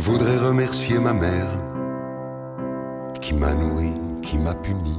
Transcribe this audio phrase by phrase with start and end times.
[0.00, 1.46] voudrais remercier ma mère
[3.20, 3.92] qui m'a nourri,
[4.22, 4.98] qui m'a puni.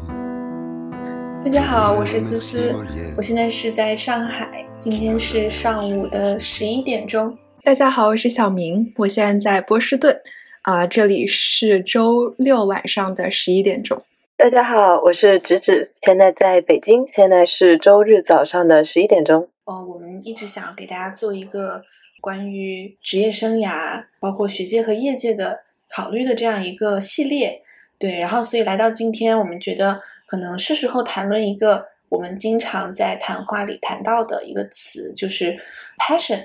[1.43, 2.71] 大家好，我是思思，
[3.17, 7.35] 我现在是在上海，今天是上午的十一点钟。
[7.63, 10.15] 大家好，我是小明，我现在在波士顿，
[10.61, 13.99] 啊，这里是周六晚上的十一点钟。
[14.37, 19.47] 大家好，我是芷芷，现在在北京，现在是周日早上的十一点钟。
[19.65, 21.81] 哦，我们一直想要给大家做一个
[22.21, 27.63] 关于职业生涯，包括学界和业界的考虑的这样一个系列。
[27.97, 35.59] 对，然后所以来到今天，我们觉得可能是时候谈论一个我们经常在谈话里谈到的一个词，就是
[35.99, 36.39] passion。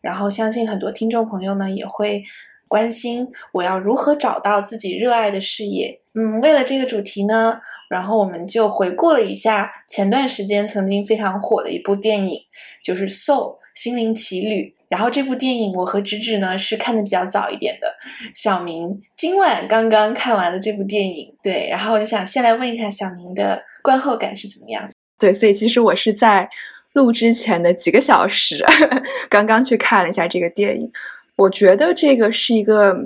[0.00, 2.22] 然后相信很多听众朋友呢也会
[2.68, 6.00] 关心我要如何找到自己热爱的事业。
[6.14, 12.40] 嗯，为了这个主题呢，然后我们就回顾了一下前段时间曾经非常火的一部电影，
[12.82, 14.74] 就是《Soul 心灵奇旅》。
[14.88, 17.92] 然后这部电影我和芷芷呢是看的比较早一点的，
[18.34, 21.68] 小明今晚刚刚看完了这部电影，对。
[21.70, 24.88] 然后我就想先来问一下小明的观后感是怎么样？
[25.18, 26.48] 对，所以其实我是在
[26.92, 28.64] 录之前的几个小时
[29.28, 30.90] 刚刚去看了一下这个电影，
[31.36, 32.96] 我觉得这个是一个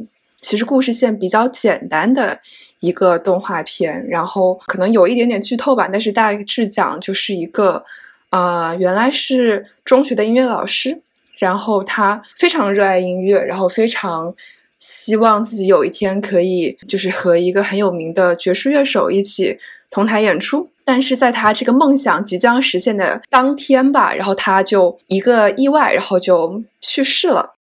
[0.40, 2.40] 其实故事线比较简单的。
[2.82, 7.84] 一个动画片，然后可能有一点点剧透吧，但是大致讲就是一个，
[8.30, 11.02] 呃，原来是中学的音乐老师，
[11.40, 14.32] 然后他非常热爱音乐，然后非常
[14.78, 19.58] 希望自己有一天可以就是和一个很有名的爵士乐手一起
[19.90, 27.54] 同台演出，但是在他这个梦想即将实现的当天吧，然后他就一个意外，然后就去世了。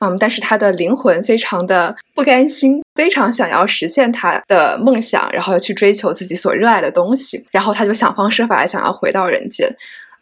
[0.00, 9.72] 嗯，但是他的灵魂非常的不甘心，非常想要实现他的梦想，然后要去追求自己所热爱的东西，然后他就想方设法想要回到人间。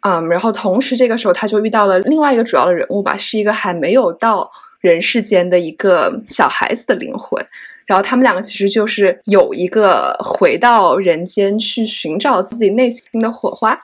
[0.01, 4.49] 嗯，然后同时这个时候他就遇到了另外一个主要的人物吧，是一个还没有到
[4.79, 7.43] 人世间的一个小孩子的灵魂，
[7.85, 13.77] 然后他们两个其实就是有一个回到人间去寻找自己内心的火花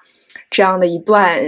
[0.50, 1.40] 这样的一段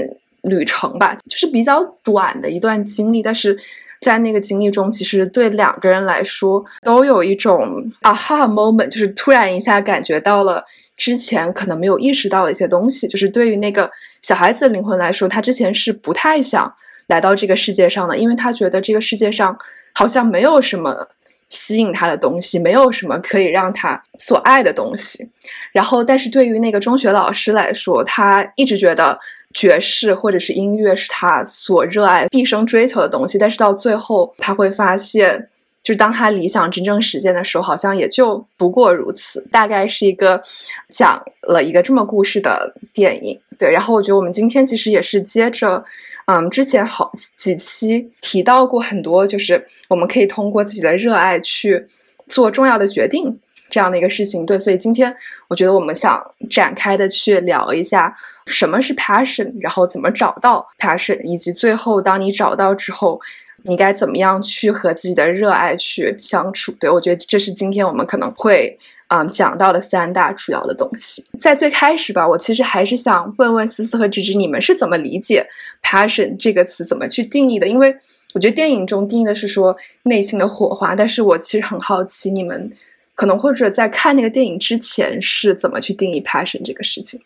[0.43, 3.57] 旅程吧，就是比较短的一段经历，但是。
[4.01, 10.63] 在那个经历中，其实对两个人来说都有一种 aha moment，就是突然一下感觉到了
[10.99, 13.07] 之前可能没有意识到的一些东西。
[13.07, 13.89] 就是对于那个
[14.21, 16.71] 小孩子的灵魂来说，他之前是不太想
[17.07, 19.57] 来到这个世界上的，因为他觉得这个世界上
[19.95, 21.07] 好像没有什么
[21.49, 25.27] 吸引他的东西，没有什么可以让他所爱的东西。
[25.71, 29.17] 然后，但是对于那个中学老师来说，他一直觉得。
[29.51, 35.49] 爵士或者是音乐是他所热爱、毕生追求的东西，但是到最后他会发现，
[35.89, 39.43] 就是当他理想真正实现的时候，好像也就不过如此。
[39.51, 40.39] 大概是一个
[40.87, 43.71] 讲了一个这么故事的电影，对。
[43.71, 45.83] 然后我觉得我们今天其实也是接着，
[46.27, 51.83] 嗯，之前好几期提到过很多，就是我们可以通过自己的热爱去
[52.27, 53.39] 做重要的决定。
[53.71, 55.15] 这样的一个事情，对，所以今天
[55.47, 63.19] 我觉得我们想展开的去聊一下什么是 passion，然后怎么找到 passion，以及最后当你找到之后，
[63.63, 66.71] 你该怎么样去和自己的热爱去相处。
[66.79, 68.77] 对我觉得这是今天我们可能会
[69.07, 71.25] 嗯讲到的三大主要的东西。
[71.37, 75.45] 在最开始吧，我其实还是想问问思思和芝芝，你们是怎么理解
[75.83, 77.67] passion 这个词，怎么去定义的？
[77.67, 77.95] 因为
[78.33, 82.71] 我觉得电影中定义的是说内心的火花，但是我其实很好奇你们。
[83.15, 87.19] 可能或者在看那个电影之前是怎么去定义 passion 这个事情？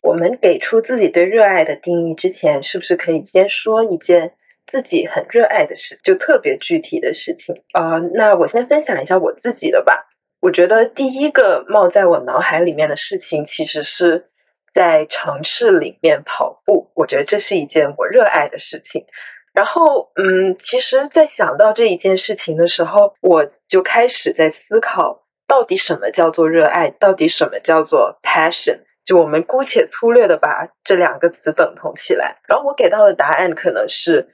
[0.00, 4.32] 我们给出自己对热爱的定义之前，是不是可以先说一件
[4.70, 7.98] 自己很热爱的事，就特别具体的事情啊？
[8.14, 10.06] 那我先分享一下我自己的吧。
[10.40, 14.26] 我觉得第一个冒在我脑海里面的事情，其实是
[14.74, 16.90] 在城市里面跑步。
[16.94, 19.06] 我觉得这是一件我热爱的事情。
[19.54, 25.24] 然后，嗯，其实，在想到这一件事情的时候，我就开始在思考。
[25.48, 26.90] 到底什么叫做热爱？
[26.90, 28.80] 到底什么叫做 passion？
[29.06, 32.36] 就我们姑且粗略的把这两个词等同起来。
[32.46, 34.28] 然后我给到的答案可能是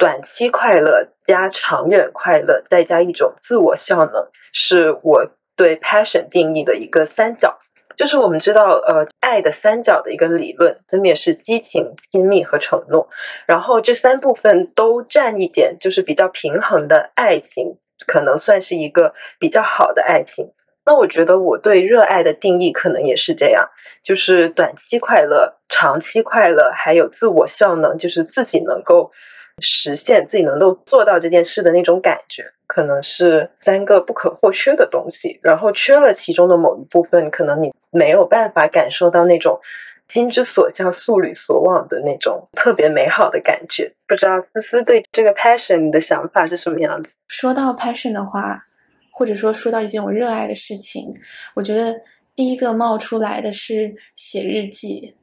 [0.00, 7.58] 短期快乐加长远快乐，再加一种自我效能，是我对 passion 定义的一个三角。
[7.98, 13.10] 就是我们知道，呃，爱的三角的一个理论，分别是激情、亲密和承诺。
[13.44, 17.76] 然后这三部分都占一点，就是比较平衡的爱情，
[18.06, 20.52] 可能算是一个比较好的爱情。
[20.86, 23.68] 那我觉得我对热爱的定义可能也是这样，
[24.02, 29.12] 就是短期快乐、长期快乐，还有自我效能，就是自己能够
[29.60, 35.40] 实现、自己能够做到这件事的那种感觉，可能是三个不可或缺的东西。
[35.42, 39.60] 然后缺了其中的某一部分，可能你没有办法感受到那种
[40.08, 43.92] 心之所向、素履所往的那种特别美好的感觉。
[44.06, 47.10] 不知道思思对这个 passion 的想法是什么样子？
[47.28, 48.66] 说到 passion 的话。
[49.12, 51.12] 或者说说到一件我热爱的事情，
[51.54, 51.94] 我觉得
[52.34, 55.14] 第一个冒出来的是写日记。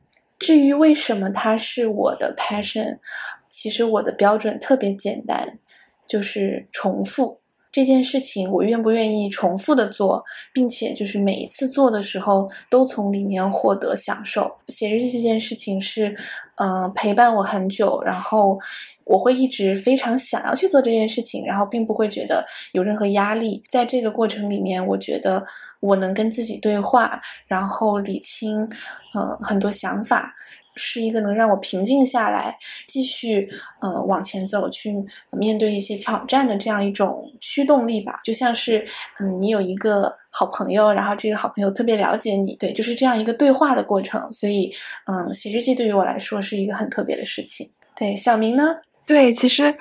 [0.48, 3.00] 至于为什么它是我的 passion，
[3.50, 5.60] 其实我的标准特别简单，
[6.08, 7.42] 就是重复。
[7.72, 10.24] 这件事情我愿不愿意重复的做，
[10.54, 14.58] 并且就是每一次做的时候都从里面获得享受。
[14.68, 16.16] 写日记这件事情是，
[16.56, 18.60] 嗯，陪伴我很久，然后
[19.04, 23.62] 我会一直非常想要去做这件事情，然后并不会觉得有任何压力。
[23.70, 25.46] 在这个过程里面，我觉得
[25.80, 28.62] 我能跟自己对话，然后理清，
[29.14, 30.34] 嗯，很多想法。
[30.78, 32.56] 是一个能让我平静下来，
[32.88, 33.50] 继续
[33.82, 34.94] 呃往前走，去
[35.32, 38.22] 面对一些挑战的这样一种驱动力吧。
[38.24, 38.86] 就像是
[39.20, 44.32] 嗯，你有一个好朋友，然后这个好朋友特别了解你，对，就是这样一个对话的过程。
[44.32, 44.72] 所以
[45.08, 47.70] 嗯，写日记对于我来说是一个很特别的事情。
[47.96, 48.76] 对，小明呢？
[49.06, 49.76] 对，其实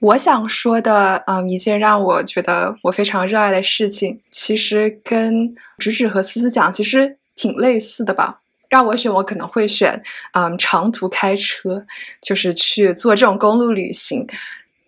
[0.00, 8.40] 我想说的嗯，一件让我觉得我非常热爱的事情，其实跟直指和思思讲其实挺类似的吧。
[8.68, 10.00] 让我选，我可能会选，
[10.32, 11.84] 嗯，长途开车，
[12.20, 14.26] 就是去做这种公路旅行。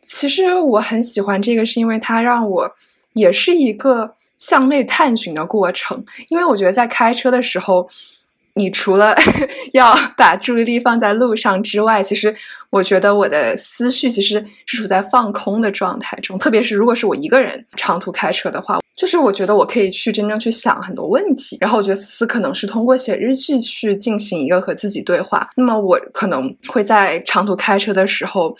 [0.00, 2.70] 其实我很喜欢这个，是因为它让我
[3.14, 6.04] 也是一个向内探寻的过程。
[6.28, 7.88] 因为我觉得在开车的时候。
[8.54, 9.14] 你除了
[9.72, 12.34] 要把注意力放在路上之外，其实
[12.70, 16.38] 我觉得我的思绪其实是处在放空的状态中。
[16.38, 21.56] 特别是如果是我一个人长途开车的话，就是我觉得我可以去真正去想很多问题。
[21.60, 25.48] 然后我觉得思可能是通过写日记去进行一个和自己对话。
[25.56, 28.54] 那么我可能会在长途开车的时候，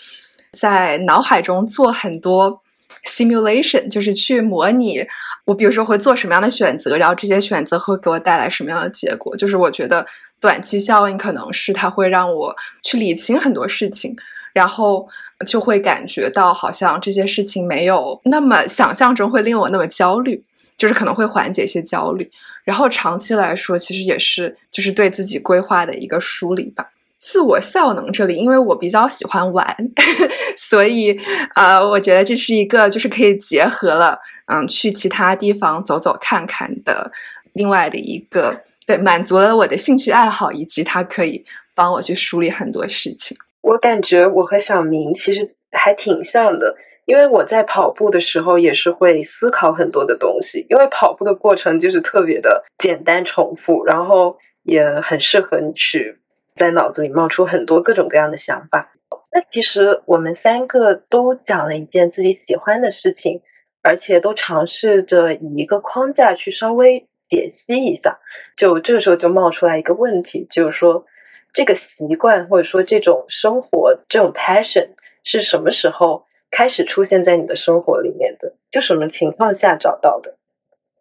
[0.53, 2.63] 在脑海中做很多。
[3.07, 5.05] Simulation 就是去模拟
[5.45, 9.37] 我，比如说会做什么样的选择，然后这些选择会给我带来什么样的结果。
[9.37, 10.07] 就是我觉得
[10.41, 14.15] 短期效应可能是它会让我去理清很多事情，
[14.53, 15.09] 然后
[15.47, 20.43] 就会感觉到好像这些事情没有那么想象中会令我那么焦虑，
[20.77, 22.31] 就是可能会缓解一些焦虑。
[22.65, 26.87] 然后长期来说，其实也是就是对自己规划的一个梳理吧。
[27.21, 29.77] 自我效能这里，因为我比较喜欢玩，
[30.57, 31.19] 所以
[31.55, 37.13] 呃，我觉得这是一个就是可以结合了，嗯，去其他地方走走看看的
[37.53, 41.45] 另外的一个，对，满足了我的兴趣爱好，以及它可以
[41.75, 43.37] 帮我去梳理很多事情。
[43.61, 56.17] 我感觉我和小明其实还挺像的，因为我在跑步的时候也是会思考很多的东西，因为跑步的过程就是特别的简单重复，然后也很适合你去。
[56.57, 58.93] 在脑子里冒出很多各种各样的想法。
[59.33, 63.43] 那其实我们三个都讲了一件自己喜欢的事情，
[63.83, 68.19] 而且都尝试着以一个框架去稍微解析一下。
[68.57, 71.07] 就这个时候就冒出来一个问题，就是说
[71.53, 74.91] 这个习惯或者说这种生活这种 passion
[75.23, 78.55] 是什么时候开始出现在你的生活里面的？
[78.73, 80.37] 就什么情况下找到的？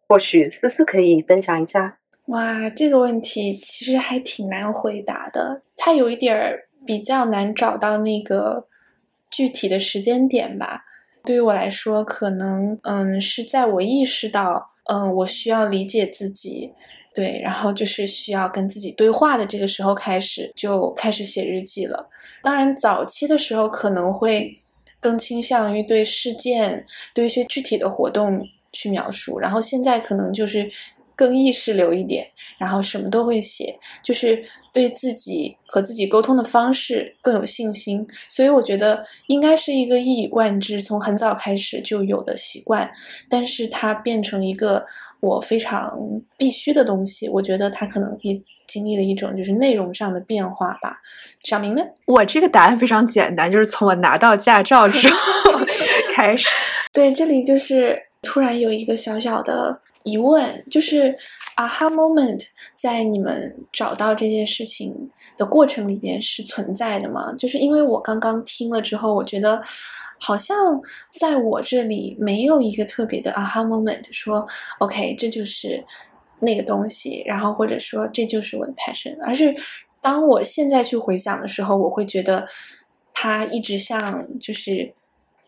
[0.07, 1.97] 或许思思可以分享一下。
[2.29, 5.63] 哇，这个问题其实还挺难回答的。
[5.75, 8.67] 它有一点儿比较难找到那个
[9.31, 10.83] 具体的时间点吧。
[11.23, 16.71] 对于我来说，可能嗯是在我意识到嗯我需要理解自己，
[17.15, 22.09] 对，然后就是需要跟自己对话的这个时候开始，就开始写日记了。
[22.43, 24.55] 当然，早期的时候可能会
[24.99, 30.69] 更倾向于对事件、对一些具体的活动去描述，然后现在可能就是。
[31.19, 32.25] 更意识流一点，
[32.57, 38.07] 然后什么都会写，就是对自己和自己沟通的方式更有信心。
[38.29, 42.89] 所以我觉得应该是一个一以贯之，从很早开始就有的习惯。
[43.29, 44.85] 但是它变成一个
[45.19, 45.91] 我非常
[46.37, 51.01] 必须的东西，我觉得它可能也经历了一种就是内容上的变化吧。
[51.43, 51.81] 小明呢？
[52.05, 55.51] 我这个答案非常简单，就是从我拿到驾照之后
[56.15, 56.47] 开始。
[56.93, 58.08] 对，这里就是。
[58.21, 61.15] 突然有一个小小的疑问，就是
[61.55, 62.45] aha moment
[62.75, 67.33] 在你们找到这件事情的过程里边是存在的吗？
[67.37, 69.61] 就是因为我刚刚听了之后，我觉得
[70.19, 70.55] 好像
[71.13, 74.45] 在我这里没有一个特别的 aha moment，说
[74.79, 75.81] OK 这就是
[76.39, 79.55] 那个东西，然后或者说这就是我的 passion，而是
[80.01, 82.45] 当我现在去回想的时候，我会觉得
[83.13, 84.93] 它一直像就是。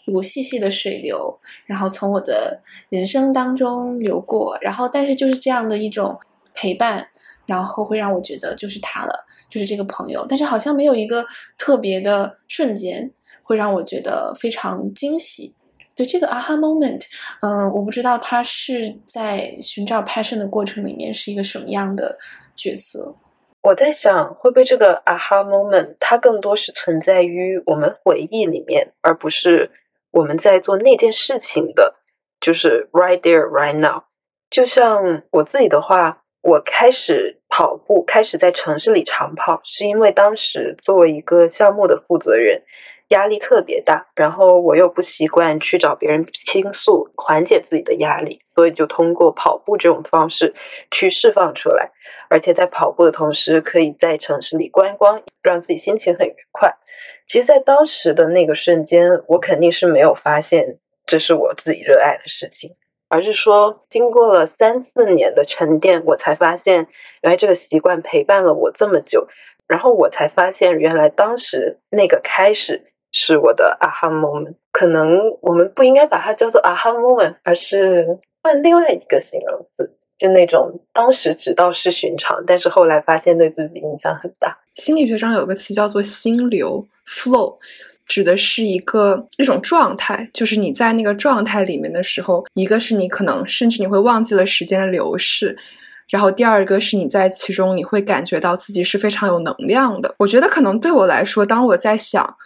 [0.05, 6.19] 一股细细的水流，然后从我的人生当中流过，然后但是就是这样的一种
[6.53, 7.07] 陪伴，
[7.45, 11.25] 然后会让我觉得就是他了，就是这个朋友，但是好像没有一个
[11.57, 13.11] 特别的瞬间
[13.43, 15.55] 会让我觉得非常惊喜。
[15.93, 17.05] 对这个 aha moment，
[17.41, 22.17] 嗯，我不知道他是在寻找 passion 的过程里面是一个什么样的
[22.55, 23.15] 角色。
[23.61, 29.69] 我在想，会不会这个 aha moment 它更多是存在于我们回忆里面，而不是。
[30.11, 31.95] 我们在做那件事情的
[32.39, 34.03] 就是 right there right now。
[34.49, 42.63] 就像我自己的话，我开始跑步，开始在城市里长跑，是因为当时作为一个项目的负责人。
[43.11, 50.55] 压力特别大，然后我又不习惯去找别人倾诉，缓解自己的压力，所以就通过跑步这种方式
[50.91, 51.91] 去释放出来，
[52.29, 56.77] 而且在跑步的同时，可以在城市里观光，让自己心情很愉快。
[57.31, 62.75] 其实，在当时的那个瞬间，我肯定是没有发现这是我自己热爱的事情，
[63.07, 66.87] 而是说经过了三四年的沉淀，我才发现
[67.21, 69.29] 原来这个习惯陪伴了我这么久，
[69.65, 72.87] 然后我才发现原来当时那个开始。
[73.13, 84.55] 是我的 aha moment，可能我们不应该把它叫做 aha moment，而是换另外一个形容词，就那种当时只道是寻常，但是后来发现对自己影响很大。
[84.75, 87.57] 心理学上有个词叫做心流 flow，
[88.05, 95.57] 指的是一个一种状态，就是你在那个状态里面的时候，一个是你可能甚至你会忘记了时间的流逝，
[96.07, 100.13] 然后第二个是你在其中你会感觉到自己是非常有能量的。
[100.19, 102.37] 我觉得可能对我来说，当我在想。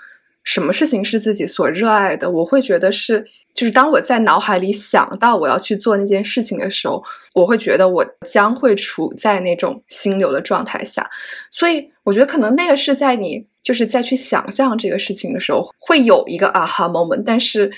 [0.46, 2.32] 什么事情是自己所热爱的？
[2.32, 11.06] 我会觉得是，就是当我在脑海里想到我要去做那件事情的时候，我会觉得我将会处在那种心流的状态下。
[11.52, 17.70] 所以，我觉得可能那个是在你就是再去想象这个事情的时候，会有一个 aha moment，但是。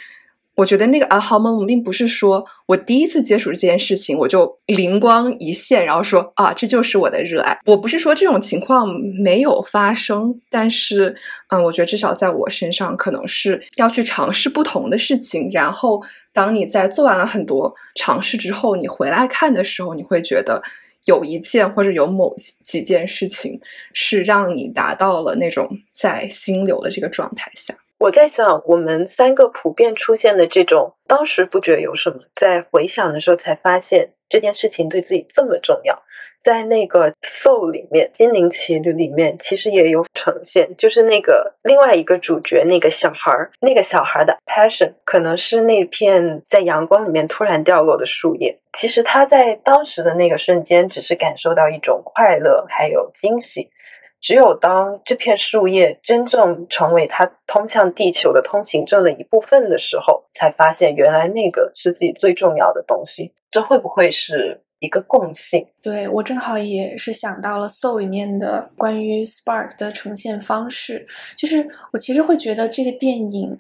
[0.57, 1.51] 我觉得那个啊，好吗？
[1.51, 7.55] 我并不是说我第一次接触这件事情，我就灵光一现，然后说啊，这就是我的热爱。
[7.67, 8.87] 我不是说这种情况
[9.23, 11.15] 没有发生，但是，
[11.49, 15.47] 嗯，我觉得至少在我身上，可能是要去尝试不同的事情。
[15.51, 16.01] 然后，
[16.33, 20.59] 当你在做完了很多尝试之后，你回来看的时候，你会觉得
[21.05, 23.61] 有一件或者有某几件事情
[23.93, 27.75] 是让你达到了那种在心流的这个状态下。
[27.99, 36.03] 我在想，我们三个普遍出现的这种，当时不觉得有什么，在回想的时候才发现这件事情对自己这么重要。
[36.43, 48.59] 在那个 soul 里面，心灵奇旅里面，其实也有呈现，就是那个另外一个主角，那个小孩儿，那个小孩的 passion，可能是那片在阳光里面突然掉落的树叶。
[48.77, 53.71] 其实他在当时的那个瞬间，只是感受到一种快乐，还有惊喜。
[54.19, 63.33] 只有当这片树叶真正成为它通向地球的通行证的一部分的时候，才发现原来那个是自己最重要的东西。
[63.51, 65.67] 这会不会是一个共性？
[65.81, 71.07] 对我正好也是想到了《Soul》里面的关于 Spark 的呈现方式，
[71.37, 73.55] 就是我其实会觉得这个电影。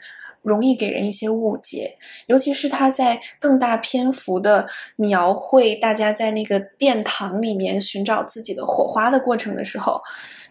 [0.47, 10.01] 容易给人一些误解，尤其是他在更大篇幅的描绘大家在那个殿堂里面寻找自己的火花的过程的时候，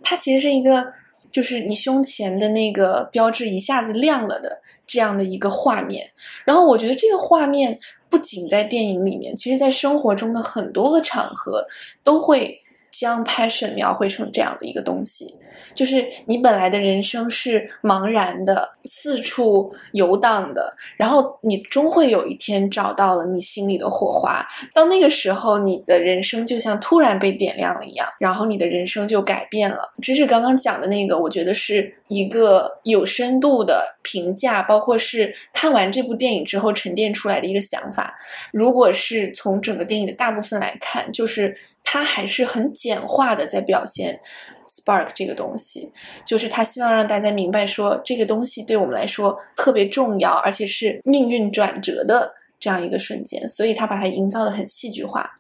[0.03, 0.93] 它其实是一个，
[1.33, 6.11] 就是你胸前的那个标志一下子亮了的这样的一个画面。
[6.45, 11.67] 然后我觉得这个画面不仅在电影里面，其实在生活中的很多个场合
[12.05, 12.61] 都会
[12.99, 15.39] 将 passion 描绘成这样的一个东西。
[15.75, 24.47] 就是你本来的人生是茫然的，四处游荡的，然后你终会有一天找到了你心里的火花。
[24.75, 29.95] 到那个时候，你的人生就像突然被点亮了一样，然后你的人生就改变了。
[30.01, 38.15] 芝芝刚刚讲的那个，我觉得是一个有深度的评价，包括是看完这部电影之后沉淀出来的一个想法。
[38.53, 44.21] 如果是从整个电影的大部分来看，就是他还是很简化的在表现。
[44.69, 45.93] Spark 这个东西，
[46.27, 55.31] 就是他希望让大家明白，说这个东西对我们来说特别重要，而且是命运转折的这样一个瞬间，所以他把它营造的很戏剧化。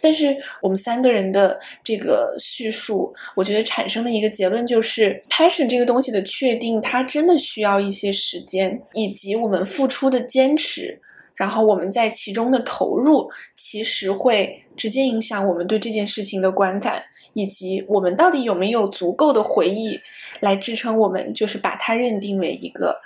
[0.00, 11.00] 但是我们三个人的这个叙述，我觉得产生的一个结论就是，passion 这个东西的确定，它真的需要一些时间，以及我们付出的坚持。
[11.36, 17.02] 然后我们在其中的投入，其实会直接影响我们对这件事情的观感，
[17.34, 20.00] 以及我们到底有没有足够的回忆
[20.40, 23.00] 来支撑我们，就是把它认定为一个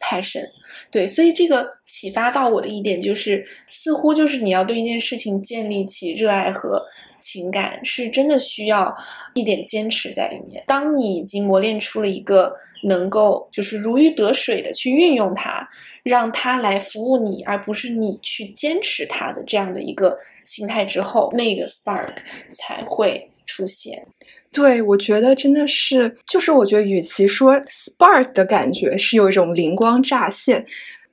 [0.00, 0.44] passion。
[0.90, 6.84] 对，所以这个启发到我的一点就是，似乎就是你要对一件事情建立起热爱和。
[7.22, 8.94] 情感是真的需要
[9.32, 10.62] 一点坚持在里面。
[10.66, 15.66] 当你已经磨练出了一个能够就是如鱼得水的去运用它，
[16.02, 22.16] 让它来服务你，而不是你去坚持它的这样的一个心态之后，那个 spark
[22.52, 24.06] 才会出现。
[24.52, 30.66] 对，我觉得真的是，就是我觉得与其说 spark 的感觉是有一种灵光乍现。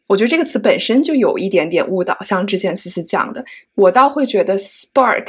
[0.08, 5.28] 我觉得这个词本身就有一点点误导，像之前思思讲的，我倒会觉得 spark，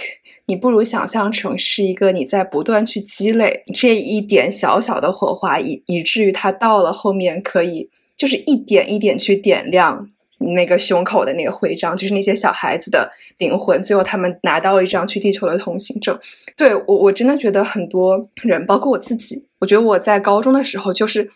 [0.50, 16.18] 你不如想象成是一个你在不断去积累这一点小小的火花，以以至于它到了后面可以就是一点一点去点亮那个胸口的那个徽章，就是那些小孩子的灵魂，最后他们拿到了一张去地球的通行证。
[16.56, 21.30] 对我，我真的觉得很多人，包括我自己，我觉得我在高中的时候，就是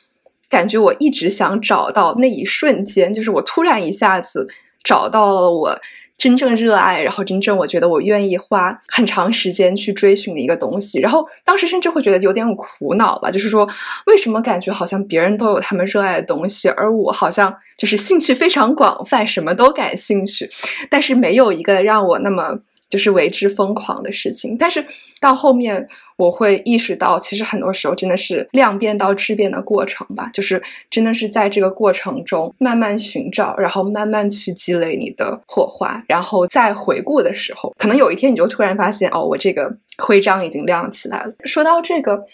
[0.51, 4.45] 感觉我一直想找到那一瞬间，就是我突然一下子
[4.83, 5.79] 找到了我。
[6.17, 13.69] 真正热爱，然后真正我觉得我愿意花很长时间去追寻的一个东西，然后当时甚至会觉得有点苦恼吧，就是说
[14.07, 20.49] 为什么感觉好像别人都有他们热爱的东西，而我好像就是兴趣非常广泛，什么都感兴趣，
[20.89, 22.59] 但是没有一个让我那么。
[22.91, 24.85] 就是为之疯狂的事情，但是
[25.21, 25.87] 到后面
[26.17, 30.31] 我会意识到，其实很多时候真的是量变到质变的过程吧。
[30.33, 41.33] 就是真的是在这个过程中慢慢寻找，然后慢慢去积累你的火花，然后再回顾的时候，可能有一天你就突然发现，哦，我这个徽章已经亮起来了。
[41.45, 42.25] 说到这个，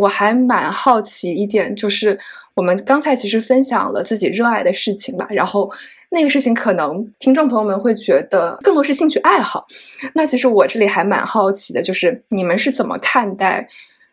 [0.00, 2.18] 我还蛮好奇一点，就是
[2.54, 5.70] 我们刚才其实分享了自己热爱的事情吧，然后。
[6.10, 9.66] 那个事情可能听众朋友们会觉得更多是兴趣爱好，
[10.14, 13.68] 那其实我这里还蛮好奇的，就是你们是怎么看待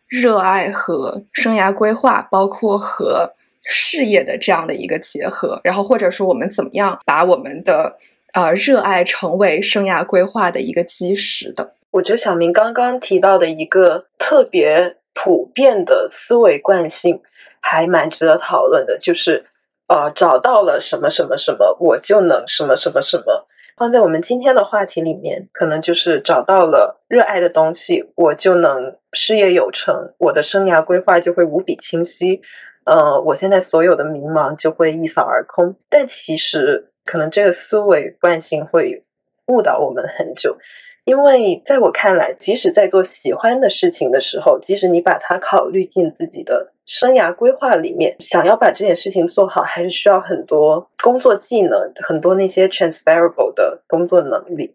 [0.06, 3.32] 热爱和生涯规划，包括和
[3.64, 5.58] 事业的这样的一个结合？
[5.64, 7.96] 然后或者说我们怎么样把我们的
[8.34, 11.72] 呃热爱成为生涯规划的一个基石的？
[11.90, 17.22] 我觉得小明刚刚提到的一个特别普遍的思维惯性，
[17.60, 19.46] 还蛮值得讨论的，就是。
[19.88, 23.46] 呃，找到了什么什么什么，我就能什么什么什么。
[23.76, 32.40] 放在我们今天的话题里面，可能就是找到了热爱的东西，我就能事业有成，我的生涯规划就会无比清晰。
[32.84, 35.76] 呃，我现在所有的迷茫就会一扫而空。
[35.90, 39.04] 但其实，可能这个思维惯性会
[39.46, 40.56] 误导我们很久。
[41.04, 54.74] 因为在我看来，即使在做喜欢的事情的时候，即使你把它考虑进自己的生涯规划里面，想要把这件事情做好，还是需要很多工作技能，很多那些 transferable 的工作能力。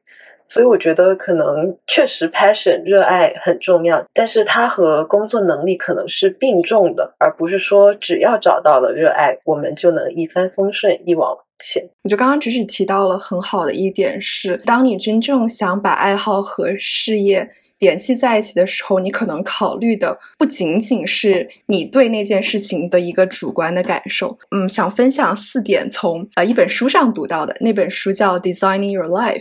[0.50, 11.84] 所以我觉得，可能确实 passion 热爱很重要，但是它和工作能力可能是并重的，而不是说只要找到了热爱，我们就能一帆风顺，一往无前。
[12.04, 17.48] 我觉得刚刚只是提到了很好的一点是，当你真正想把爱好和事业
[17.82, 24.38] 联系在一起的时候，你可能考虑的不仅仅是你对那件事情的一个主观的感受。
[24.52, 29.40] 嗯，想分享四点从呃一本书上读到的，那本书叫《Designing Your Life》，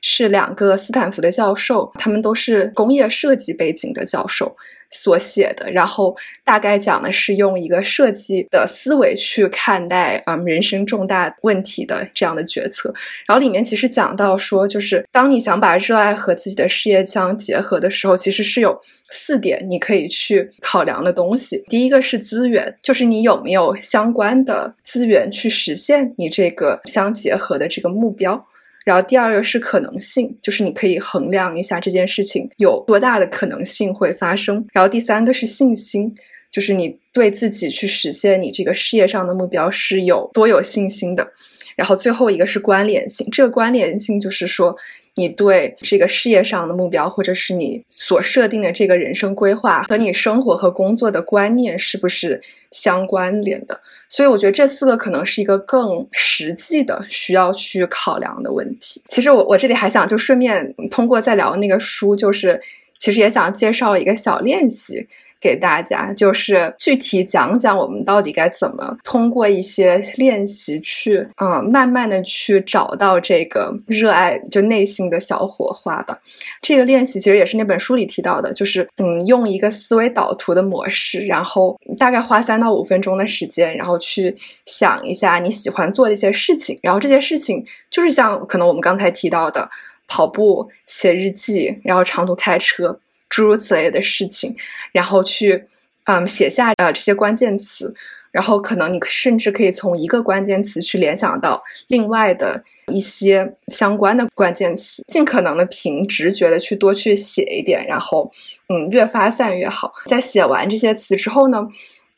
[0.00, 4.56] 是两个斯坦福的教授，他们都是工业设计背景的教授。
[4.92, 12.92] 所写的，然后大概讲的是用一个设计的思维去看待啊人生重大问题的这样的决策。
[13.26, 18.78] 然后里面其实讲到说，就是当你想把热爱和自己的事业相结合的时候，其实是有
[19.10, 21.64] 四点你可以去考量的东西。
[21.68, 28.46] 第一个是资源，就是你有没有相关的资源去实现你这个相结合的这个目标。
[28.84, 34.64] 然后第二个是可能性，就是你可以衡量一下这件事情有多大的可能性会发生。
[34.72, 36.14] 然后第三个是信心，
[36.50, 41.32] 就是你对自己去实现你这个事业上的目标是有多有信心的。
[41.76, 44.76] 然后最后一个是关联性，这个关联性就是说。
[45.14, 53.80] 你对这个事业上的目标，或者是你所设定的这个人生规划，和你生活和工作的观念是不是相关联的？
[54.08, 59.02] 所以我觉得这四个可能是一个更实际的需要去考量的问题。
[59.08, 62.60] 其实我我这里还想就顺便通过再聊那个书，就是
[62.98, 65.06] 其实也想介绍一个小练习。
[65.42, 76.16] 给大家就是具体讲讲我们到底该怎么通过一些练习去，嗯，慢慢的去找到这个热爱就内心的小火花吧。
[76.60, 89.68] 这个练习其实也是那本书里提到的，就是嗯，用一个思维导图的模式，然后大概花三到五分钟的时间，然后去想一下你喜欢做的一些事情，然后这些事情就是像可能我们刚才提到的
[90.06, 93.00] 跑步、写日记，然后长途开车。
[93.32, 94.54] 诸如此类的事情，
[94.92, 95.64] 然后去，
[96.04, 97.94] 嗯，写下呃这些关键词，
[98.30, 108.30] 然后可能你甚至可以从一个关键词去联想到另外的一些相关的关键词，尽可能的凭直觉的去多去写一点，然后，
[108.68, 109.90] 嗯，越发散越好。
[110.04, 111.66] 在写完这些词之后呢，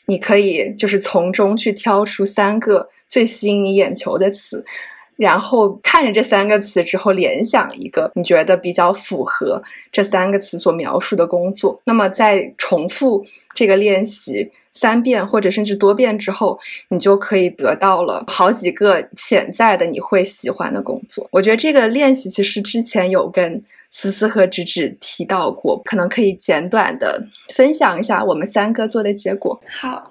[0.06, 4.64] 你可以就是从中去挑出三个最吸引你眼球的词。
[5.16, 11.80] 然后看着这三个词之后，联想一个你觉得比较符合这三个词所描述的工作。
[11.84, 13.24] 那么再重复
[13.54, 21.28] 这个练习三遍或者甚至多遍之后，你就可以得到了好几个潜在的你会喜欢的工作。
[21.30, 23.62] 我觉得这个练习其实之前有跟
[23.96, 29.62] 思思和芷芷提到过，可能可以简短的分享一下我们三个做的结果。
[29.68, 30.10] 好。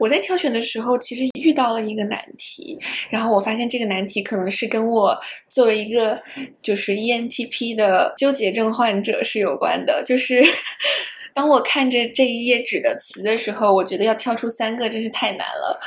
[0.00, 2.76] 我在挑选的时候，其实遇到了一个难题，
[3.08, 5.16] 然后我发现这个难题可能是跟我
[5.48, 6.20] 作为一个
[6.60, 10.02] 就是 ENTP 的纠结症患者是有关的。
[10.04, 10.44] 就是
[11.32, 15.80] 当我看着这一页纸的词的时候，我觉得要挑出三个真是太难了。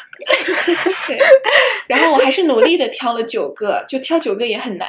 [1.06, 1.20] 对，
[1.88, 4.88] 然后我还是努力的挑了九个，就挑九个也很难，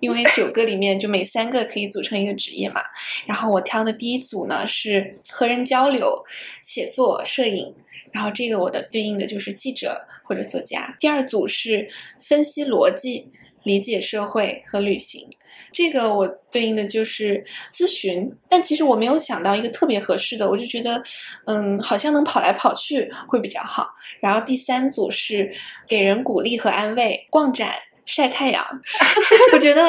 [0.00, 2.82] 因为九个里面就每三个可以组成一个职业嘛。
[3.26, 6.24] 然后我挑的第一组呢是和人交流、
[6.60, 7.74] 写作、摄影。
[8.12, 10.96] 然后这个我的对应的就是记者或者作家。
[10.98, 13.30] 第二组是分析逻辑、
[13.62, 15.28] 理解社会和旅行。
[15.72, 18.36] 这个我对应的就是咨询。
[18.48, 21.00] 但其实我没有想到一个特别合适的，我就觉得，
[21.46, 23.90] 嗯，好像能跑来跑去会比较好。
[24.18, 25.54] 然后第三组是
[25.86, 27.72] 给人鼓励和安慰、逛展。
[28.10, 28.64] 晒太阳，
[29.54, 29.82] 我觉得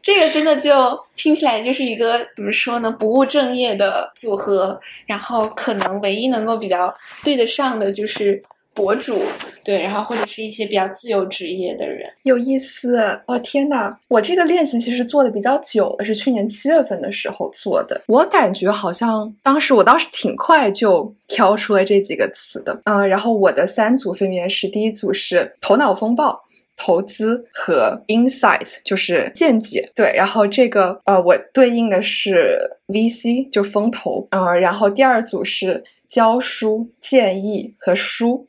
[0.00, 4.80] 这个真的就听起来就是一个怎么说呢，不务正业的组合。
[5.06, 8.42] 然后可能唯一能够比较对得上的就是
[8.74, 9.20] 博主，
[9.64, 12.10] 对，然后或者是一些比较自由职业的人。
[12.22, 13.38] 有意思哦！
[13.40, 18.00] 天呐，我这个练习其实做的比较久了，是去年七月份的时候做的。
[18.06, 22.80] 我感觉好像当时我倒是挺快就挑出了这几个词的。
[22.84, 26.40] 嗯，然后我的三组分别是：第一组是头脑风暴。
[26.78, 38.46] 投资和 insight 就是见解，对，然后这个呃，我对应的是 VC 就风投，嗯，然后第二组是教书建议和书，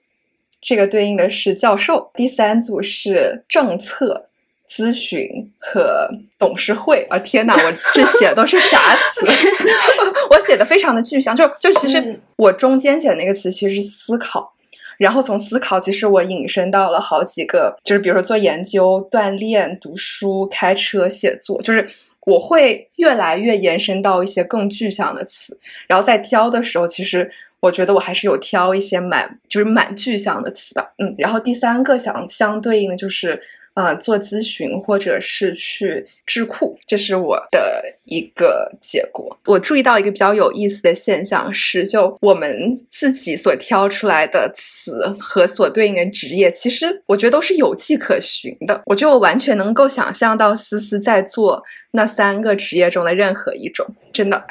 [0.61, 4.27] 这个对应的是教授，第三组是政策
[4.69, 9.25] 咨询和董事会，啊，天哪， 我这写的都是啥词？
[10.29, 14.53] 我写的非常的具象，就就其实我中间写的那个词其实是思考。
[14.99, 21.83] 然后从思考，其实我引申到了好几个，就是比如说做研究、锻炼、读书、开车、写作，就是
[22.27, 25.57] 我会越来越延伸到一些更具象的词。
[25.87, 27.31] 然后在挑的时候，其实
[27.61, 30.91] 我觉得我还是有挑一些蛮就是蛮具象的词的。
[30.99, 33.41] 嗯，然后第三个想相对应的就是。
[33.75, 39.39] 呃，做咨询或者是去智库，这是我的一个结果。
[39.45, 48.81] 我注意到一个比较有意思的现象是，就我们自己所挑出来的词和所对应的职业，其实我觉得都是有迹可循的。
[48.85, 54.43] 我觉得我完全能够想象到思思在做那三个职业中的任何一种，真的。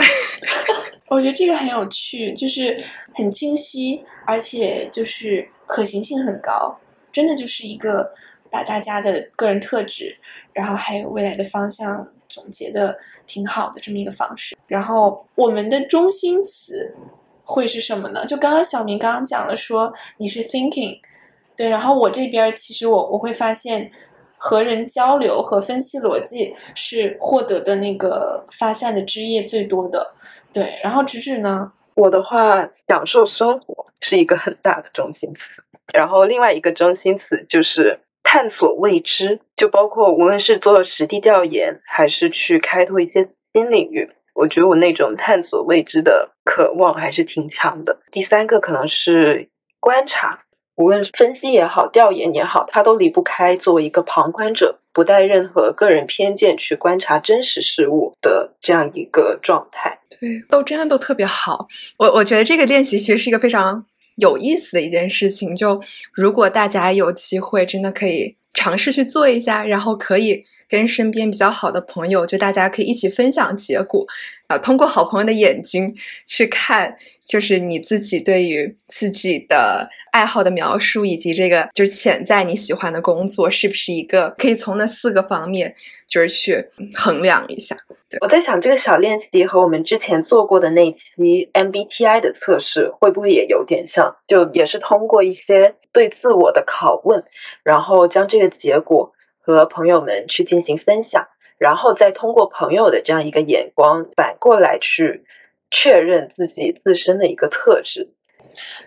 [1.11, 2.83] 我觉得这个很有趣，就是
[3.15, 6.79] 很清晰，而且就是可行性很高，
[7.13, 8.11] 真的就是一个。
[8.51, 10.17] 把大家的个人特质，
[10.53, 14.57] 然后还有未来的方向总结的挺好的这么一个方式。
[14.67, 16.95] 然后我们的中心词
[17.43, 18.27] 会是什么呢？
[18.27, 21.01] 就刚刚小明刚刚讲了，说你是 thinking，
[21.57, 21.69] 对。
[21.69, 23.91] 然后我这边其实我我会发现
[24.37, 30.15] 和人交流和分析逻辑是获得的那个发散的枝叶最多的，
[30.53, 30.79] 对。
[30.83, 35.41] 然后直指呢，我的话享受生活是一个很大的中心词，
[35.95, 38.01] 然后另外一个中心词就是。
[38.31, 48.01] 探索未知，就包括无论是做实地调研，还是去开拓一些新领域，我觉得我那种探索未知的渴望还是挺强的。
[48.13, 49.49] 第三个可能是
[49.81, 50.41] 观察，
[50.77, 60.01] 无论是分析也好，调研也好，它都离不开作为一个旁观者，不带任何个人偏见去观察真实事物的这样一个状态。
[60.21, 61.67] 对，都真的都特别好。
[61.99, 63.87] 我我觉得这个练习其实是一个非常。
[64.19, 65.81] 有意思的一件事情，就
[66.13, 74.07] 如果大家有机会，真的可以尝试去做一下，然后可以跟身边比较好的朋友，就大家可以一起分享结果，
[74.47, 75.95] 啊，通过好朋友的眼睛
[76.27, 76.97] 去看。
[77.29, 85.75] 就是你自己对于自己的爱好的描述，以及这个就是潜在你喜欢的工作，是不是一个可以从那四个方面
[86.07, 87.77] 就是去衡量一下？
[88.23, 94.17] 我在想，这个小练习和我们之前做过的那期 MBTI 的测试会不会也有点像？
[94.27, 97.25] 就也是通过一些对自我的拷问，
[97.63, 99.13] 然后将这个结果
[99.57, 105.25] 和朋友们去进行分享，然后再通过朋友的这样一个眼光反过来去。
[105.71, 108.09] 确认自己自身的一个特质，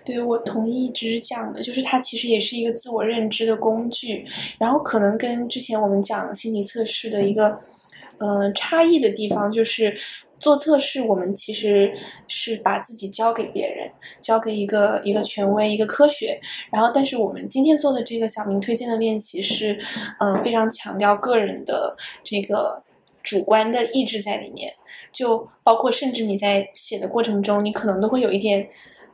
[0.03, 4.25] 对我同意只是讲的，就是它其实也是一个自我认知的工具，
[4.59, 7.55] 然后可能跟之前我们讲心理测试的一个
[8.17, 9.95] 嗯差异的地方，就是
[10.41, 11.93] 做测试我们其实
[12.27, 16.37] 是把自己交给别人，交给一个一个权威一个科学，
[16.73, 19.79] 然后但是我们今天做的这个小明推荐的练习是
[20.19, 22.83] 嗯非常强调个人的这个。
[23.23, 24.73] 主观的意志在里面，
[25.11, 28.67] 就包括甚至你在写的过程中，你可能都会有一点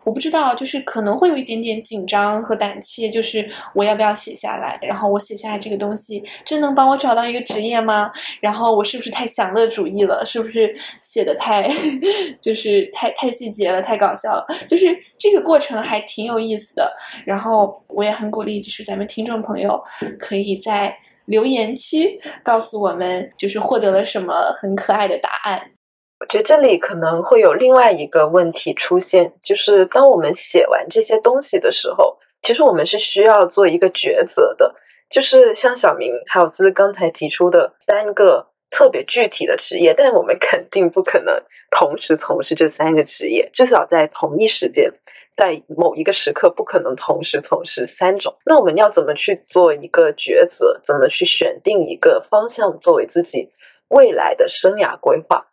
[0.08, 4.80] 我不知道，就是可能会有一点点紧张和胆怯，就是我要不要写下来？
[4.82, 8.10] 然后我写下来这个东西，真能帮我找到一个职业吗？
[8.40, 10.24] 然后我是不是太享乐主义了？
[10.26, 11.70] 是不是写的太
[12.40, 14.46] 就是太太细节了，太搞笑了？
[14.66, 16.90] 就是这个过程还挺有意思的。
[17.26, 19.78] 然后我也很鼓励，就是咱们听众朋友
[20.18, 25.72] 可以在留言区告诉我们，就是获得了什么很可爱的答案。
[26.20, 34.76] 我觉得这里可能会有另外一个问题出现，就是当我们写完这些东西的时候，其实我们是需要做一个抉择的。
[35.10, 44.94] 就是像小明还有兹刚才提出的三个特别具体的职业，但我们肯定不可能同时从事这三个职业，至少在同一时间，
[45.38, 48.36] 在某一个时刻不可能同时从事三种。
[48.44, 50.82] 那我们要怎么去做一个抉择？
[50.84, 53.52] 怎么去选定一个方向作为自己
[53.88, 55.47] 未来的生涯规划？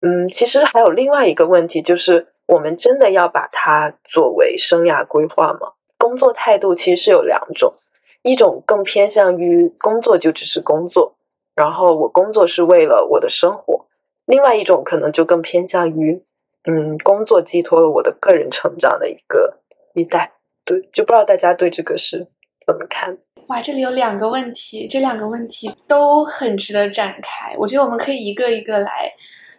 [0.00, 5.72] 嗯，其实还有另外一个问题，就是我们真的要把它作为生涯规划吗？
[5.98, 7.74] 工作态度其实是有两种，
[8.22, 11.16] 一种更偏向于工作就只是工作，
[11.54, 13.86] 然后我工作是为了我的生活；
[14.26, 16.22] 另外一种可能就更偏向于，
[16.68, 19.58] 嗯，工作寄托了我的个人成长的一个
[19.94, 20.32] 一代。
[20.64, 22.28] 对，就不知道大家对这个是
[22.66, 23.16] 怎么看？
[23.48, 27.56] 哇，这里有两个问题，这两个问题都很值得展开。
[27.58, 29.12] 我觉得我们可以一个一个来。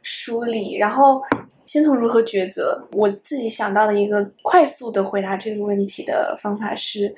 [0.09, 1.21] 梳理，然后
[1.65, 2.87] 先从如何抉择。
[2.93, 7.13] 我自己想到的一个快速的回答这个问题的方法是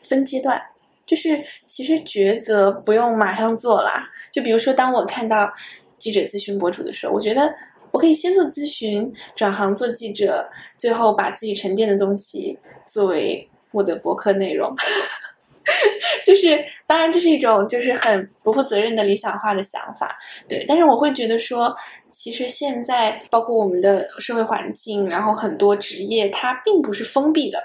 [0.00, 0.62] 分阶段，
[1.04, 4.08] 就是其实抉择不用马上做啦。
[4.30, 5.52] 就比如说，当我看到
[5.98, 7.52] 记者咨询博主的时候，我觉得
[7.90, 14.72] 我可以先做咨询，转行做记者，最后把自己沉淀的东西作为我的博客内容。
[16.24, 20.16] 就是，当然这是一种就是很不负责任的理想化的想法，
[20.48, 20.64] 对。
[20.68, 21.74] 但是我会觉得说，
[22.10, 27.58] 其实现在包括我们的社会环境，然后很多职业它并不是封闭的，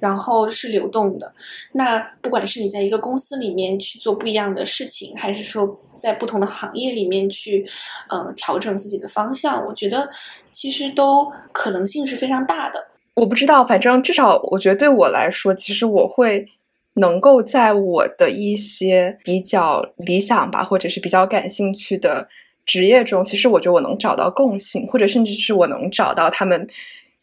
[0.00, 1.32] 然后是流动的。
[1.72, 7.64] 那不管是你在一个公司里面去做不一样的事情，还是说在不同的行业里面去，
[8.08, 10.08] 呃，调整自己的方向，我觉得
[10.52, 12.88] 其实都可能性是非常大的。
[13.14, 16.46] 我不知道，反正至少我觉得对我来说，其实我会。
[16.94, 22.28] 能够在我的一些比较理想吧，或者是比较感兴趣的
[22.66, 26.66] 职业中，其实我觉得我能找到共性，或者甚至是我能找到他们，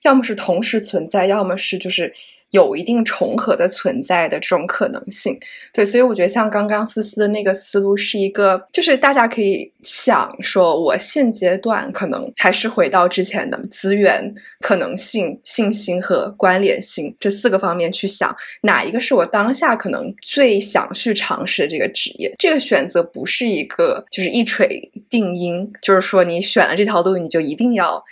[0.03, 2.13] 要么是同时存在，要么是就是。
[2.51, 5.37] 有一定重合的存在的这种可能性，
[5.73, 22.33] 对，所以我觉得像刚刚思思的那个思路是一个，就是大家可以想说，我现阶段可能还是回到之前的资源、可能性、信心和关联性这四个方面去想，哪一个是我当下可能最想去尝试的这个职业？
[22.37, 28.03] 这个选择不是一个就是一锤定音，就是说你选了这条路，你就一定要。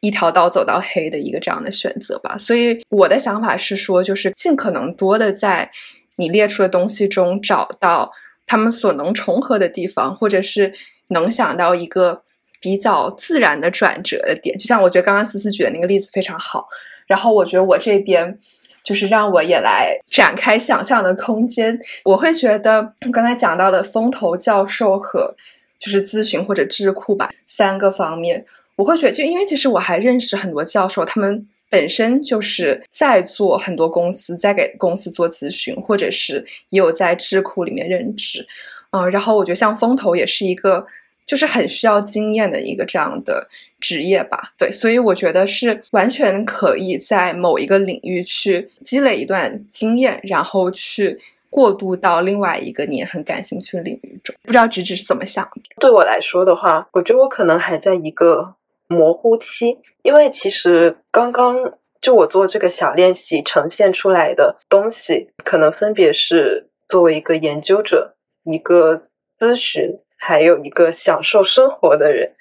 [0.00, 5.70] 一条道走到黑的一个这样的选择吧，所以我的想法是说，就是尽可能多的在
[6.16, 8.12] 你列出的东西中找到
[8.46, 10.72] 他们所能重合的地方，或者是
[11.08, 12.22] 能想到一个
[12.60, 14.56] 比较自然的转折的点。
[14.58, 16.68] 就像我觉得刚刚思思举的那个例子非常好，
[17.06, 18.38] 然后我觉得我这边
[18.84, 21.76] 就是让我也来展开想象的空间。
[22.04, 25.34] 我会觉得刚才讲到的风投教授和
[25.78, 28.44] 就是咨询或者智库吧三个方面。
[28.76, 38.46] 我会觉得，就因为其实我还认识很多教授，他们本身就是在做很多公司，在给公司做咨询，或者是也有在智库里面任职，
[38.90, 40.86] 嗯，然后我觉得像风投也是一个，
[41.26, 43.48] 就是很需要经验的一个这样的
[43.80, 54.36] 职业吧，对，所以我觉得是完全可以在某一个领域去积累一段经验，然后去过渡到另外一个你很感兴趣的领域中。
[54.42, 55.62] 不知道直直是怎么想的？
[55.80, 58.54] 对我来说的话，我觉得我可能还在一个。
[58.88, 69.02] 模糊期，因为其实刚刚就我做这个小练习呈现出来的东西，可能分别是作为一个研究者、一个
[69.38, 72.34] 咨询，还有一个享受生活的人，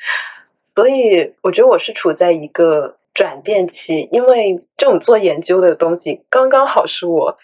[0.76, 7.40] 所以我觉得我是处在一个转变期，因为这种做研究的东西刚刚好是我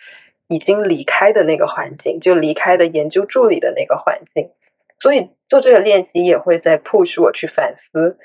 [0.48, 4.52] 已经离开的那个环境，就离开的研究助理的那个环境，
[5.00, 8.20] 所以做这个练习也会在 push 我去反思。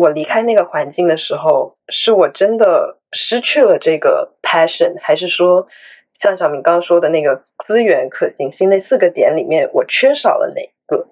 [0.00, 5.68] 我离开那个环境的时候，是我真的失去了这个 passion，还是说，
[6.22, 11.06] 像小明刚刚说的那个资源可行性那四个点里面，我缺少了哪个？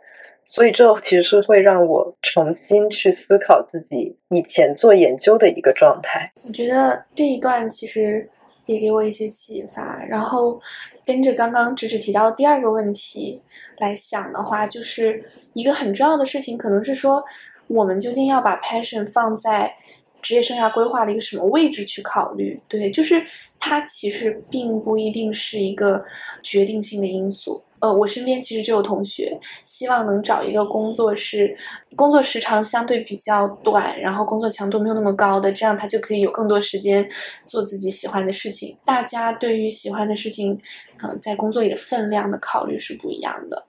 [0.48, 6.32] 所以这其实是会让我重新去思考自己以前做研究的一个状态。
[6.46, 8.26] 我觉得这一段其实
[8.64, 10.02] 也给我一些启发。
[10.08, 10.58] 然后
[11.04, 13.42] 跟着刚刚只是提到的第二个问题
[13.80, 15.22] 来想的话，就是
[15.52, 17.22] 一个很重要的事情，可能是说。
[17.68, 19.72] 我们究竟要把 passion 放在
[20.20, 22.60] 职业生涯规划的一个什么位置去考虑。
[22.66, 23.24] 对，就是
[23.60, 26.04] 它其实并不一定是一个
[26.42, 27.62] 决定性的因素。
[27.80, 31.56] 呃，我身边其实就有同学希望能找一个工作是
[31.94, 37.08] 工作时长相对比较短，然后工作强度没有那么高的，这样他就可以有更多时间
[37.46, 38.76] 做自己喜欢的事情。
[38.84, 40.58] 大家对于喜欢的事情，
[41.04, 43.64] 嗯，在工作里的分量的考虑是不一样的。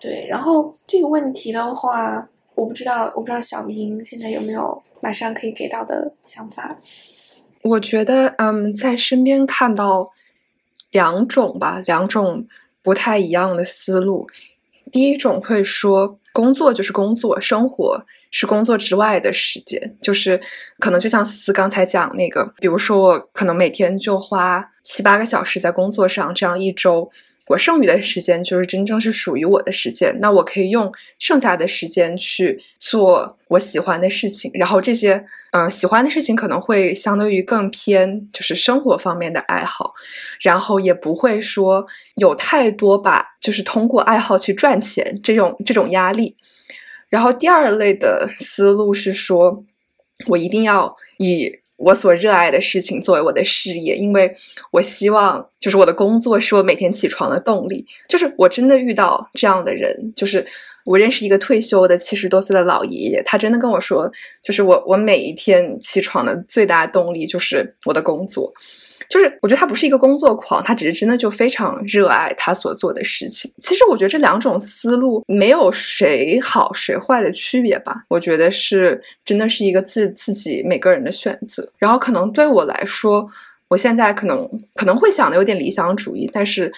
[0.00, 2.29] 对，然后这个问题的话，
[2.60, 6.76] 我不知道，我不知道小明现在有没有马上可以给到的想法。
[7.62, 10.08] 我觉得，嗯，在身边看到
[10.90, 12.46] 两种吧，两种。
[12.82, 14.26] 不太一样的思路。
[14.90, 20.40] 第一种会说，工作就是工作，生活是工作之外的时间，就是
[20.78, 27.10] 可能就像思思刚才讲那个，比如说我可能每天就花七八个小时在工作上，这样一周。
[27.50, 39.92] 我剩余的时间就是真正是属于我的时间，那我可以用剩下的时间去做我喜欢的事情，然后这些嗯喜欢的事情可能会相对于更偏就是生活方面的爱好，
[40.40, 41.84] 然后也不会说
[42.14, 46.36] 有太多把就是通过爱好去赚钱这种这种压力。
[47.08, 49.64] 然后第二类的思路是说，
[50.28, 51.58] 我一定要以。
[51.80, 54.30] 我所热爱的事情作为我的事业，因为
[54.70, 57.86] 我希望就是我的工作是我每天起床的动力。
[58.06, 60.46] 就是我真的遇到这样的人，就是
[60.84, 64.10] 我认识一个退休的七十多岁的老爷爷，他真的跟我说，
[64.42, 68.52] 就是我我每一天起床的最大动力就是我的工作。
[69.10, 73.52] 就是我觉得他不是一个工作狂，他只是真的就非常热爱他所做的事情。
[73.60, 78.04] 其实我觉得这两种思路没有谁好谁坏的区别吧。
[78.08, 81.68] 我觉得是真的是一个自自己每个人的选择。
[81.76, 83.28] 然后可能对我来说，
[83.66, 86.72] 我现在可能可能会想的有点理想主义，但是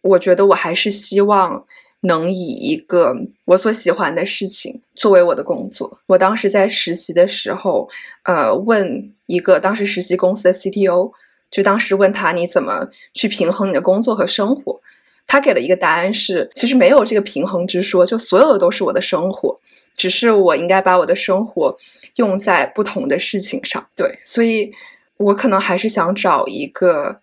[0.00, 1.64] 我觉得我还是希望
[2.00, 6.00] 能以一个我所喜欢的事情作为我的工作。
[6.06, 7.88] 我当时在实习的时候，
[8.24, 11.12] 呃，问一个当时实习公司的 CTO。
[11.50, 14.80] 就当时问他你怎么去平衡你的工作和生活，
[15.26, 19.56] 他给了一个答案是，其实没有这个平衡之说，就所有的都是我的生活，
[19.96, 21.76] 只是我应该把我的生活
[22.16, 23.86] 用在不同的事情上。
[23.96, 24.72] 对，所以
[25.16, 27.20] 我可能还是想找一个，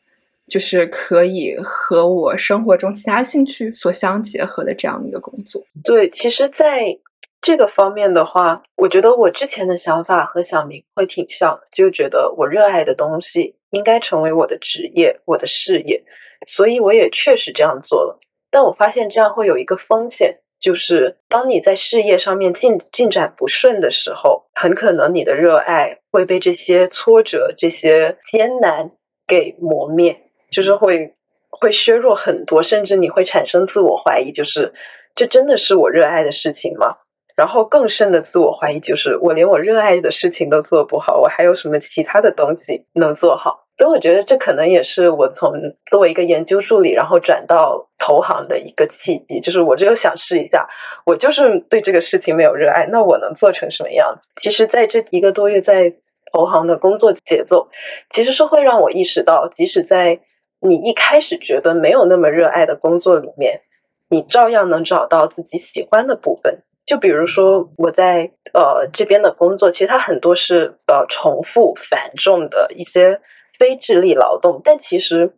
[0.47, 5.63] 就是可以和我生活中其他兴趣所相结合的这样一个工作。
[5.83, 6.97] 对，其实，在
[7.41, 13.55] 这个方面的话，我觉得我之前的想法和小明会挺像，就觉得我热爱的东西。
[13.69, 16.03] 应该成为我的职业，我的事业，
[16.47, 18.19] 所以我也确实这样做了。
[18.49, 28.91] 但我发现这样会有一个风险，就是当你在事业上面进进展不顺的时候，很可能你的热爱会被这些挫折、这些艰难
[29.27, 31.13] 给磨灭，就是会
[31.49, 34.73] 会削弱很多，甚至你会产生自我怀疑，就是
[35.15, 36.97] 这真的是我热爱的事情吗？
[37.37, 43.65] 然后更深的自我怀疑就是，我连我热爱的事情都做不好，我还有什么其他的东西能做好？
[43.77, 45.53] 所以我觉得这可能也是我从
[45.85, 50.67] 作为一个研究助理，然后转到投行的一个契机，就是我只有想试一下，
[51.05, 54.19] 我就是对这个事情没有热爱，那我能做成什么样？
[54.41, 55.93] 其实，在这一个多月在
[56.33, 57.69] 投行的工作节奏，
[58.09, 60.21] 其实是会让我意识到，即使在
[60.59, 63.61] 你一开始觉得没有那么热爱的工作里面，
[64.09, 66.63] 你照样能找到自己喜欢的部分。
[66.87, 73.19] 就比如说我在呃这边的工作，其实它很多是呃重复繁重的一些
[73.59, 75.33] 非智力劳动，但其实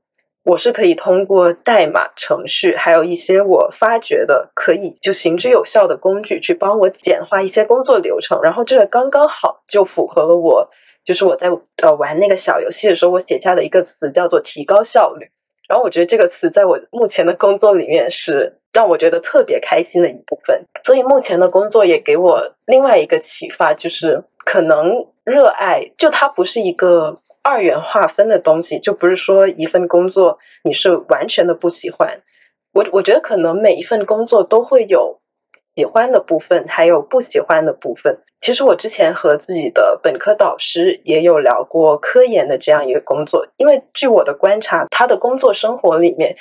[0.45, 10.69] 我是可以通过代码程序，还有一些我发掘的可以就行之有效的工具，去帮我简化一些工作流程，然后这个刚刚好就符合了我，
[11.03, 11.49] 就是我在
[11.81, 15.29] 呃玩那个小游戏的时候，我写下的一个词叫做提高效率。
[15.67, 32.21] 然后我觉得这个词在我目前的工作里面是让我觉得特别开心的一部分，所以目前的工作也给我另外一个启发，就是可能热爱就它不是一个二元划分的东西，就不是说一份工作你是完全的不喜欢，
[32.73, 35.19] 我我觉得可能每一份工作都会有
[35.75, 38.19] 喜欢的部分，还有不喜欢的部分。
[38.41, 46.37] 其实我之前和自己的本科导师也有聊过科研的这样一个工作，因为据我的观察，他的工作生活里面，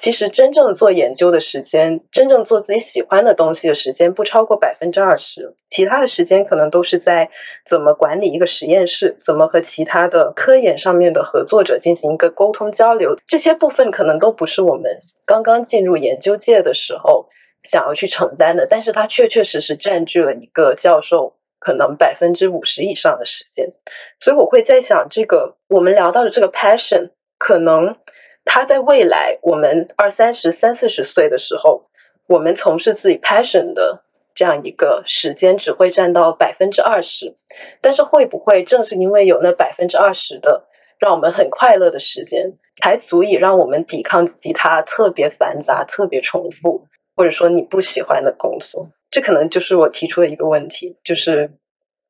[0.00, 7.28] 其实真正做研究的时间，真正做自己喜欢的东西的时间不超过百分之二十，其他的时间可能都是在
[7.68, 17.28] 怎么管理一个实验室，怎么和其他的科研上面的合作者进行一个沟通交流，这些部分可能都不是我们刚刚进入研究界的时候
[17.68, 21.36] 想要去承担的，但是它确确实实占据了一个教授。
[21.64, 23.72] 可能百分之五十以上的时间，
[24.18, 27.98] 所以我会在想，这个我们聊到的这个 passion，可能
[28.44, 31.84] 它在未来我们二三十、三四十岁的时候，
[32.26, 34.02] 我们从事自己 passion 的
[34.34, 37.36] 这样一个时间只会占到百分之二十，
[37.80, 40.64] 但是会不会正是因为有那百分之二十的
[40.98, 48.90] 让我们很快乐的时间，才足以让我们抵抗其他特别繁杂、特别重复，或者说你不喜欢的工作？
[49.10, 51.52] 这可能就是我提出的一个问题，就是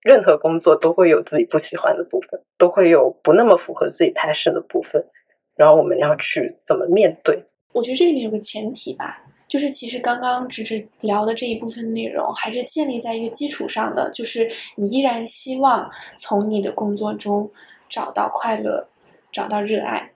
[0.01, 5.05] 任何工作都会有自己不喜欢的部分，都会有不那么符合自己 passion 的部分，
[5.57, 7.45] 然后我们要去怎么面对？
[7.73, 9.25] 我觉得这里面有个前提吧。
[9.49, 17.51] 就是其实刚刚只是聊的这一部分内容，还是建立在一个基础上的，就是你依然希望从你的工作中
[17.87, 18.89] 找到快乐，
[19.31, 20.12] 找到热爱，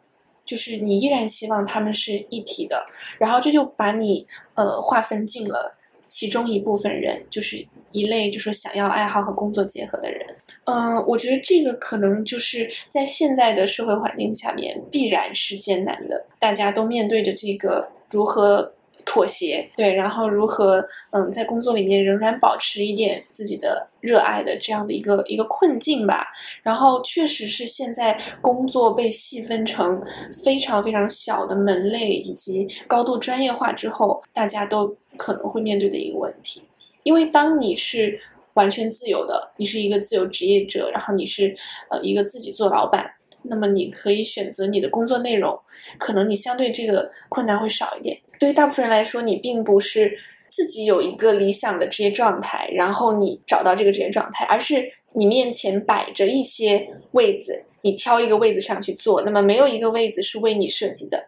[0.46, 2.86] 就是你依然希望他们是一体的。
[3.18, 5.76] 然后这就把你呃划分进了
[6.08, 10.24] 其中一部分人，就是一类，就是想要爱好和工作结合的人。
[10.64, 18.72] 嗯，我觉得这个可能就是在现在的社会环境下面必然是艰难的，大家都面对着这个如何。
[19.06, 26.26] 妥协，对，然后如何，嗯，在工作里面仍然保持一点自己的热爱的这样的一个一个困境吧。
[26.62, 30.02] 然后确实是现在工作被细分成
[30.44, 36.62] 非常非常小的门类以及高度专业化之后，大家都可能会面对的一个问题。
[37.04, 38.18] 因为当你是
[38.54, 41.56] 完全自由的，你是一个自由职业者，然后你是
[41.90, 43.08] 呃一个自己做老板。
[43.48, 45.58] 那么你可以选择你的工作内容，
[45.98, 48.18] 可能你相对这个困难会少一点。
[48.38, 50.18] 对于大部分人来说，你并不是
[50.50, 59.22] 自己有一个理想的职业状态，然后你找到这个职业状态，而是你面前摆着一些位子，你挑一个位子上去做。
[59.22, 61.26] 那么没有一个位子是为你设计的，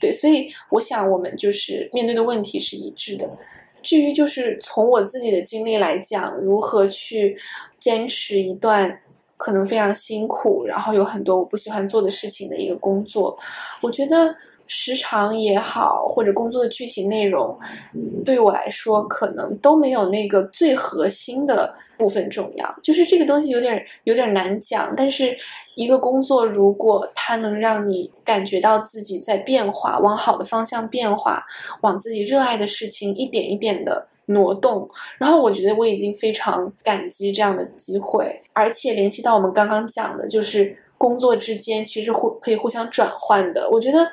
[0.00, 0.12] 对。
[0.12, 3.28] 所以我想我们就是面对的问题是一致的。
[3.82, 7.36] 至于就是从我自己的经历来讲，如何去
[7.78, 9.00] 坚持一段。
[9.36, 13.36] 可能非常辛苦，然后有很多我不喜欢做的事情的一个工作，
[13.82, 14.34] 我觉得
[14.66, 17.58] 时长也好，或者工作的具体内容，
[18.24, 22.74] 对于我来说可能都没有那个最核心的部分重要。
[22.82, 25.36] 就是这个东西有点有点难讲，但是
[25.74, 31.44] 一个工作如果它能让你感觉到自己在变化，往好的方向变化，
[31.82, 34.08] 往自己热爱的事情一点一点的。
[34.26, 43.68] 挪动，然后我觉得我已经非常感激这样的机会，而且联系到我们刚刚讲的，就是工作之间其实互可以互相转换的。
[43.70, 44.06] 我觉得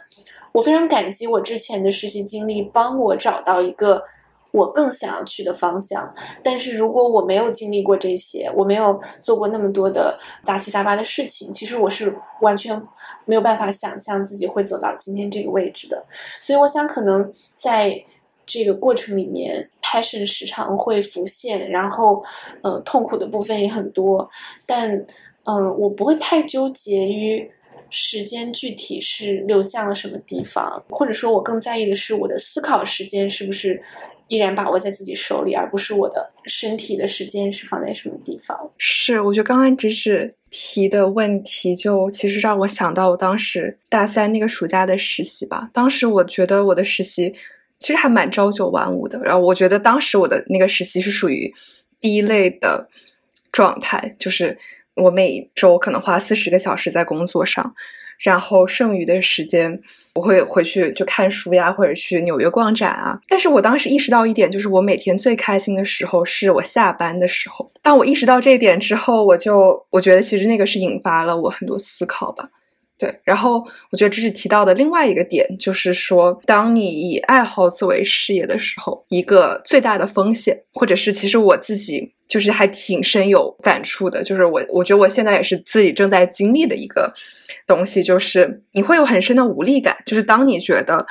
[0.51, 4.03] 我非常感激我之前的实习经历，帮我找到一个
[4.51, 6.13] 我更想要去的方向。
[6.43, 12.81] 但是如果我没有经历过这些，我没有做过那么多的杂七杂八的事情，其实我是完全
[13.23, 16.03] 没有办法想象自己会走到今天这个位置的。
[16.41, 18.03] 所以我想，可能在。
[18.51, 22.21] 这个过程里面，passion 时常会浮现，然后，
[22.61, 24.29] 呃，痛苦的部分也很多，
[24.67, 24.93] 但，
[25.45, 27.49] 嗯，我不会太纠结于
[27.89, 33.81] 时间具体是流向了什么地方，或者说，我更在意的是我的思考时间是不是
[34.27, 38.69] 依然把握在自己手里，而不是我的身体的时间是放在什么地方。
[38.77, 45.69] 是，我觉得刚刚只是提的问题，就其实让我想到我当时大三那个暑假的实习吧。
[45.73, 47.33] 当时我觉得我的实习。
[47.81, 51.51] 其实还蛮朝九晚五的，然后我觉得当时我的那个实习是属于
[51.99, 52.87] 第一类的
[53.51, 54.57] 状态，就是
[54.95, 57.73] 我每周可能花四十个小时在工作上，
[58.19, 59.81] 然后剩余的时间
[60.13, 63.19] 我会回去就看书呀，或者去纽约逛展啊。
[63.27, 67.67] 但是我当时意识到一点，就是我每天最开心的时候是我下班的时候。
[67.81, 72.49] 当我意识到这一点之后，我就我觉得其实那个是引发了我很多思考吧。
[73.01, 87.11] 对，然后我觉得这是提到的另外一个点，就是说，当你以爱好作为事业的时候，一个最大的风险，或者是其实我自己就是还挺深有感触的，就是我我觉得我现在也是自己正在经历的一个
[87.65, 91.03] 东西，就是你会有很深的无力感，就是当你觉得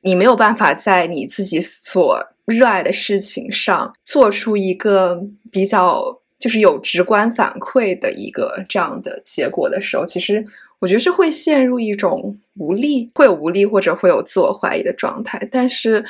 [0.00, 5.16] 你没有办法在你自己所热爱的事情上做出一个
[5.52, 6.02] 比较
[6.40, 10.44] 就是有直观反馈的一个这样的结果的时候，其实。
[10.80, 15.46] 我觉得是会陷入一种无力，会有无力或者会有自我怀疑的状态。
[15.52, 16.02] 但是，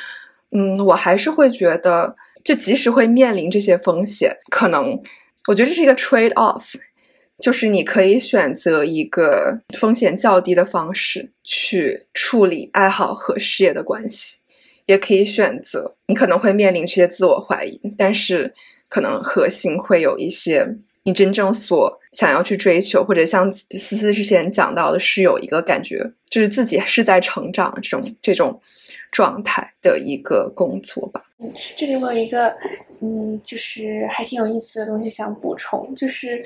[0.51, 4.97] 嗯，我还是会觉得，就即使会面临这些风险，可能
[5.47, 6.75] 我觉得这是一个 trade off，
[7.37, 14.37] 就是你可以选择一个风险较低的方式去处理爱好和事业的关系，
[14.85, 18.53] 也可以选择你可能会面临这些自我怀疑，但是
[18.87, 20.65] 可能核心会有一些。
[21.03, 25.97] 你真正所想要去追求，或者像思思之前讲到的，是有一个感觉，
[26.29, 28.61] 就是自己是在成长这种这种
[29.11, 31.23] 状态的一个工作吧。
[31.39, 32.55] 嗯，这里我有一个
[33.01, 36.45] 嗯，就是还挺有意思的东西想补充，就是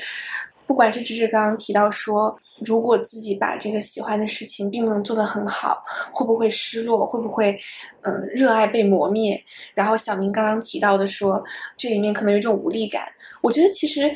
[0.65, 2.33] 不管是芝芝刚刚提到说，
[2.63, 5.83] 如果自己把这个喜欢的事情并不能做得很好，
[6.13, 7.05] 会不会失落？
[7.05, 7.59] 会不会
[8.03, 9.43] 嗯，热爱被磨灭？
[9.73, 11.43] 然后小明刚刚提到的说，
[11.75, 13.05] 这里面可能有一种无力感。
[13.41, 14.15] 我觉得其实。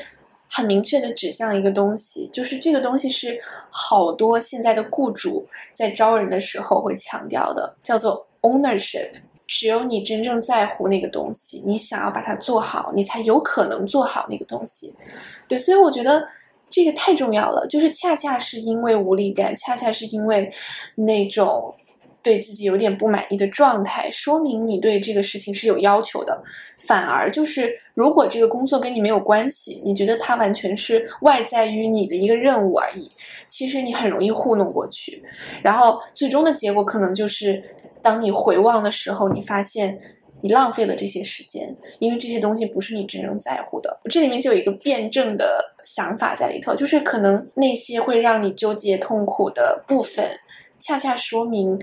[0.49, 3.39] 很明确的指向一个东西，就是这个东西是
[3.69, 9.11] 好多现在的雇主在招人的时候会强调的，叫做 ownership。
[9.47, 14.95] 只有你真正在乎那个东西，你想要把它做好，你才有可能做好那个东西。
[15.47, 16.27] 对，所以我觉得
[16.69, 17.65] 这个太重要了。
[17.67, 20.51] 就是恰恰是因为无力感，恰恰是因为
[20.95, 21.73] 那种。
[22.21, 26.41] 对自己有点不满意的状态，说明你对这个事情是有要求的。
[26.77, 33.09] 反而就是，如果这个工作跟你没有关系，你觉得它完全是外在于你的一个任务而已，
[33.47, 35.23] 其实你很容易糊弄过去。
[35.63, 37.63] 然后最终的结果可能就是，
[38.01, 39.99] 当你回望的时候，你发现
[40.41, 43.99] 你浪费了这些时间，因为这些东西不是你真正在乎的。
[44.09, 50.29] 这里面就有一个辩证的想法在里头，就是可能那些会让你纠结痛苦的部分。
[50.79, 51.79] 恰恰说明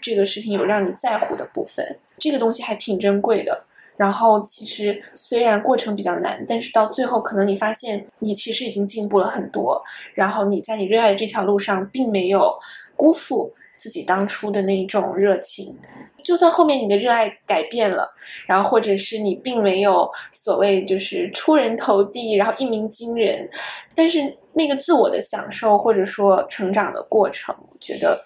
[0.00, 3.64] 这个事情有让你在乎的部分，这个东西还挺珍贵的。
[3.96, 9.80] 然后其实虽然过程比较难，但是到最后可能你发现你其实已经进步了很多。
[10.14, 12.58] 然后你在你热爱的这条路上，并没有
[12.96, 15.78] 辜负自己当初的那种热情。
[16.22, 18.08] 就算后面你的热爱改变了，
[18.46, 23.48] 然后或者是你并没有所谓就是出人头地，然后一鸣惊人，
[23.94, 24.20] 但是
[24.54, 28.22] 那个自我的享受或者说成长的过程，我觉得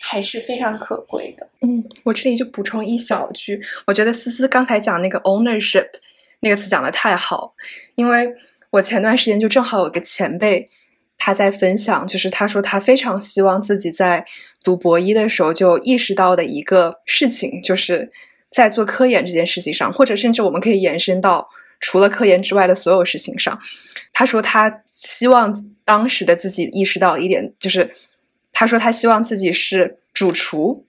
[0.00, 1.46] 还是非常可贵的。
[1.62, 5.88] 嗯，我这里就补充一小句，我觉得思思刚才讲那个 ownership
[6.40, 7.54] 那个词讲的太好，
[7.94, 8.34] 因为
[8.70, 10.66] 我前段时间就正好有个前辈。
[11.16, 14.22] 他在分享，就是他说他非常希望自己在
[14.64, 18.08] 读博一的时候就意识到的一个事情，就是
[18.50, 21.46] 在做科研这件事情上，或者甚至我们可以延伸到
[21.78, 23.56] 除了科研之外的所有事情上。
[24.12, 25.54] 他说他希望
[25.84, 27.92] 当时的自己意识到一点，就是
[28.52, 30.86] 他说他希望自己是主厨，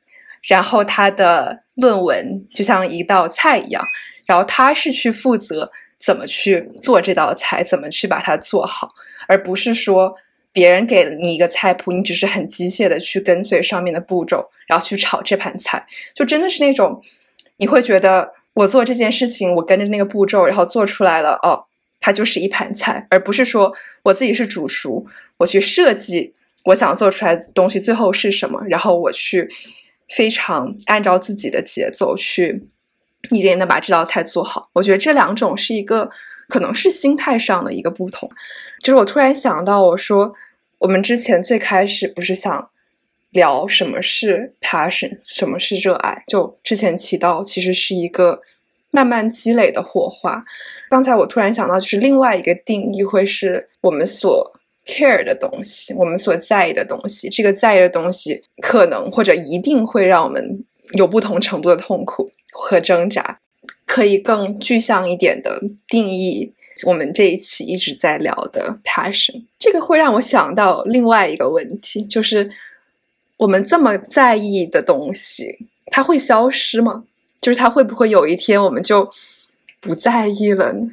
[0.47, 3.83] 然后他的论文就像一道菜一样，
[4.25, 5.69] 然后他是去负责。
[5.97, 7.63] 怎么去做这道菜？
[7.63, 8.87] 怎么去把它做好？
[9.27, 10.13] 而不是说
[10.55, 15.85] 别人给了你一个菜谱，你只是很机械的去跟随上面的步骤，然后去炒这盘菜。
[16.13, 17.01] 就真的是那种，
[17.57, 21.65] 你会觉得我做这件事情，我跟着那个步骤，然后做出来了，哦，
[21.99, 25.05] 它就是一盘菜，而不是说我自己是主厨，
[25.39, 26.33] 我去设计
[26.63, 29.49] 我想做出来的东西最后是什么，然后我去
[30.07, 32.69] 非常按照自己的节奏去。
[33.31, 36.07] 一点点的把这道菜做好，我觉得这两种是一个
[36.47, 38.29] 可能是心态上的一个不同。
[38.79, 40.33] 就是我突然想到，我说
[40.79, 42.69] 我们之前最开始不是想
[43.31, 46.23] 聊什么是 passion，什么是热爱？
[46.27, 48.41] 就之前提到，其实是一个
[48.91, 50.43] 慢慢积累的火花。
[50.89, 54.53] 刚才我突然想到，就是另外一个定义会是我们所
[54.85, 57.27] care 的东西，我们所在意的东西。
[57.29, 62.31] 这个在意的东西，可能或者一定会让我们有不同程度的痛苦。
[62.57, 63.41] 和挣扎，
[63.85, 66.51] 可以更具象一点的定义。
[66.85, 72.51] 我们这一期一直在聊的 passion，这个会让我想到另外一个问题，就是
[73.37, 77.05] 我们这么在意的东西，它会消失吗？
[77.39, 79.09] 就是它会不会有一天我们就
[79.79, 80.91] 不在意了呢？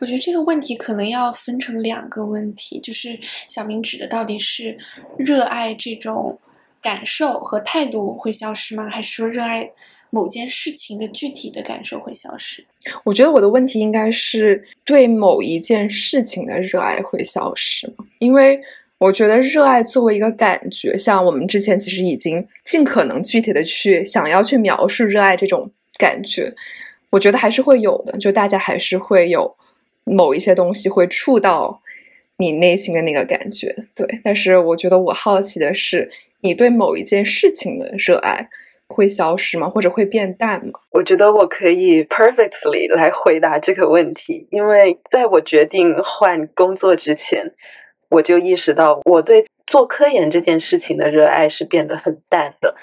[0.00, 4.78] 我觉得这个问题可能要分成两个问题，就是小明指的到底是
[5.18, 6.38] 热爱这种
[6.82, 8.88] 感受和态度会消失吗？
[8.88, 9.70] 还是说热爱？
[10.10, 12.64] 某件事情的具体的感受会消失。
[13.04, 18.06] 我觉得我的问题应该是对某一件事情的热爱会消失吗？
[18.18, 18.58] 因为
[18.96, 26.54] 我觉得热爱作为一个感觉，像我们之前其实已经尽可能具体的去想要去描述热爱这种感觉，
[27.10, 28.16] 我觉得还是会有的。
[28.16, 29.54] 就大家还是会有
[30.04, 31.82] 某一些东西会触到
[32.38, 34.06] 你内心的那个感觉，对。
[34.24, 36.10] 但是我觉得我好奇的是，
[36.40, 38.48] 你对某一件事情的热爱。
[38.90, 39.68] 会消失吗？
[39.68, 40.72] 或者会变淡吗？
[40.92, 47.52] 我觉得我可以 perfectly 来回答这个问题，因为在我决定换工作之前，
[48.08, 52.76] 我就意识到我对做科研这件事情的热爱是变得很淡的，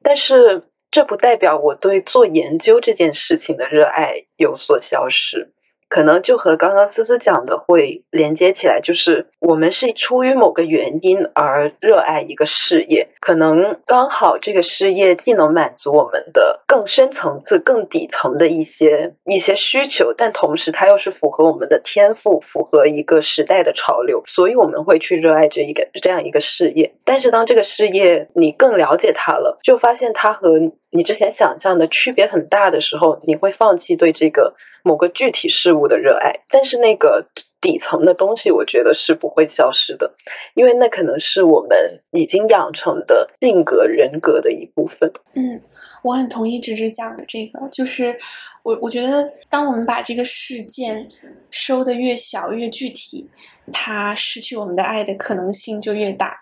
[0.00, 5.50] 但是这不代表我对做研究这件事情的热爱有所消失。
[5.88, 26.92] 可能就和刚刚思思讲的会连接起来，就是我们是出于某个原因而热爱一个事业，可能刚好这个事业既能满足我们的更深层次、更底层的一些一些需求，但同时它又是符合我们的天赋，符合一个时代的潮流，所以我们会去热爱这一个这样一个事业。
[27.04, 30.50] 但是当这个事业你更了解它了，就发现它和
[30.90, 37.28] 你之前想象的区别很大的时候，你会放弃对这个某个具体事物的热爱，但是那个
[37.60, 40.14] 底层的东西，我觉得是不会消失的，
[40.54, 45.12] 因为那可能是我们已经养成的性格人格的一部分。
[45.34, 45.60] 嗯，
[46.02, 48.16] 我很同意芝芝讲的这个，就是
[48.62, 51.06] 我我觉得，当我们把这个事件
[51.50, 53.28] 收的越小越具体，
[53.72, 56.38] 它失去我们的爱的可能性就越大。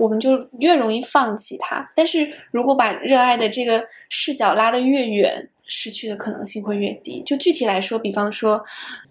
[0.00, 7.22] 我们就越容易放弃它，但是如果把热爱的这个视角拉得越远，失去的可能性会越低。
[7.22, 8.64] 就具体来说，比方说，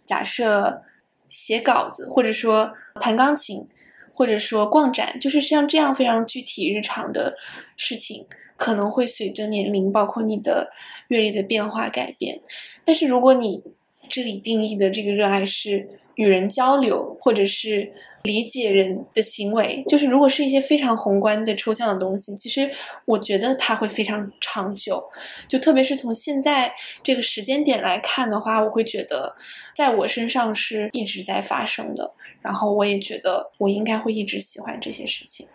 [0.08, 0.82] 假设
[1.28, 3.68] 写稿子，或者说弹钢琴，
[4.12, 7.38] 或者说逛展，就是像这样非常具体日常的
[7.78, 8.26] 事情，
[8.58, 10.72] 可能会随着年龄，包括你的
[11.10, 12.42] 阅历的变化改变。
[12.84, 13.64] 但是如果你
[14.10, 17.94] 这里定义的这个热爱是与人交流，或者是
[18.24, 22.70] 理解人的行为，就是如果是一些非常宏观的抽象的东西，其实
[23.06, 25.10] 我觉得它会非常长久。
[25.48, 29.36] 就特别是从现在这个时间点来看的话，我会觉得
[29.76, 32.14] 在我身上是一直在发生的。
[32.42, 35.46] 然后我也觉得我应该会一直喜欢这些事情。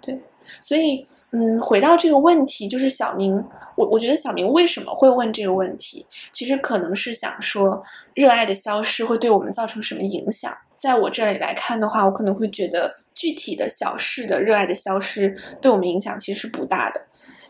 [0.00, 0.18] 对，
[0.62, 3.34] 所以嗯，回到这个问题，就是小明，
[3.76, 7.82] 我我觉得小明为什么会问这个问题，其实可能是想说，
[8.14, 10.56] 热爱的消失会对我们造成什么影响。
[10.82, 17.00] 在我这里来看的话，我可能会觉得具体的小事的热爱的消失对我们影响其实是不大的，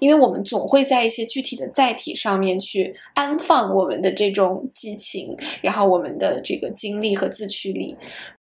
[0.00, 7.96] 因为我们总会在一些具体的载体上面去安放我们的这种激情，然后我们的这个精力和自驱力。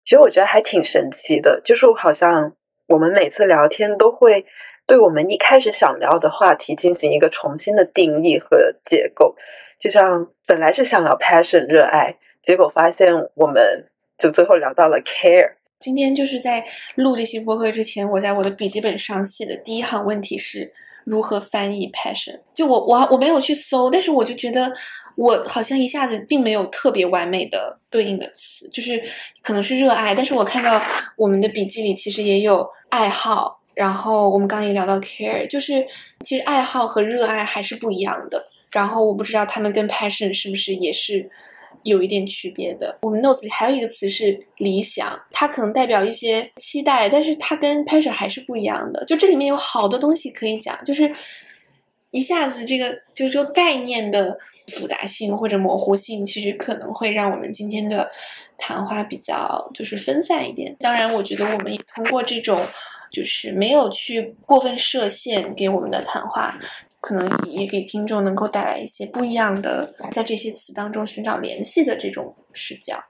[0.04, 2.54] 其实我觉得还挺神奇的，就是好像
[2.88, 4.44] 我们每次聊天都会
[4.88, 9.36] 对我们一开始想聊的话题进行一个重新的定义和结构，
[9.78, 13.86] 就像本来是想聊 passion 热爱，结果发现我们。
[14.20, 15.52] 就最后聊到了 care。
[15.78, 16.62] 今天就是在
[16.96, 20.70] 录这期播客之前，我在我的笔记本上写的第一行问题是
[21.04, 22.38] 如何翻译 passion。
[22.54, 24.70] 就我我我没有去搜，但是我就觉得
[25.16, 29.02] 我好像一下子并没有特别完美的对应的词，就是
[29.40, 30.14] 可能是热爱。
[30.14, 30.78] 但是我看到
[31.16, 35.86] 我们的笔记里其实也有爱好，然后我们刚刚也聊到 care，就是
[36.22, 38.44] 其实爱好和热爱还是不一样的。
[38.70, 41.30] 然后我不知道他们跟 passion 是不是也是。
[41.82, 42.98] 有一点区别的。
[43.02, 49.04] 我们 notes 里还有一个词是理想，它可能代表一些期待，但是它跟 passion 还是不一样的。
[49.04, 51.10] 就这里面有好多东西可以讲，就是
[52.10, 58.10] 一下子这个就这个概念的复杂性或者模糊性，其实可能会让我们今天的
[58.58, 60.74] 谈话比较就是分散一点。
[60.80, 62.60] 当然，我觉得我们也通过这种
[63.12, 66.58] 就是没有去过分设限给我们的谈话。
[67.00, 73.02] 可能也给听众能够带来一些不一样的，在这些词当中寻找联系的这种视角，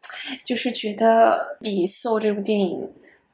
[0.45, 2.89] 就是觉得比《Soul》这部电影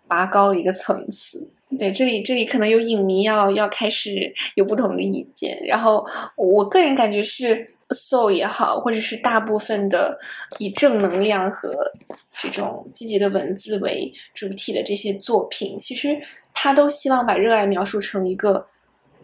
[0.09, 1.51] 拔高了一个层次。
[1.79, 5.61] 对，这里这里可能有影迷要要开始有不同的意见。
[5.67, 7.57] 然后我个人感觉是
[7.91, 10.19] 《Soul》也好，或者是大部分的
[10.59, 11.93] 以正能量和
[12.33, 16.19] 这种积极的文字为主体的这些作品，其实
[16.55, 18.69] 他都希望把热爱描述成一个。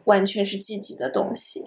[0.04, 1.64] 完全是积极的东西，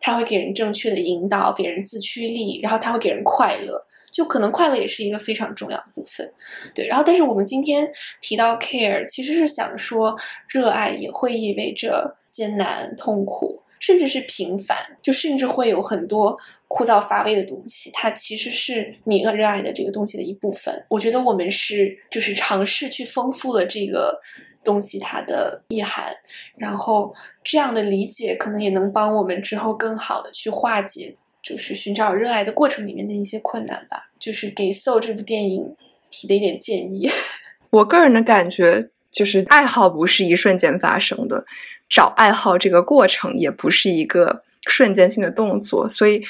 [0.00, 3.80] 它会给人正确的引导，给人自驱力，然后它会给人快乐，
[4.10, 6.32] 就可能快乐也是一个非常重要的部分，
[6.74, 6.86] 对。
[6.86, 7.90] 然后，但是我们今天
[8.20, 10.16] 提到 care，其实是想说，
[10.48, 16.36] 热爱也会意味着艰难、痛苦，甚至是平凡，就甚至会有很多
[16.66, 20.86] 枯燥乏味的东西，它其实是你热爱的这个东西的一部分。
[20.88, 24.18] 我觉得我们是就是尝试去丰富了这个。
[24.62, 26.12] 东西它的意涵，
[26.56, 34.10] 然后这样的理解可能也能帮我们之后更好的去化解，就是寻找热爱的过程里面的一些困难吧。
[34.18, 35.74] 就是给《Soul》这部电影
[36.10, 37.10] 提的一点建议。
[37.70, 41.44] 我个人的感觉就是，爱好不是一瞬间发生的，
[41.88, 45.88] 找爱好这个过程也不是一个瞬间性的动作。
[45.88, 46.22] 所以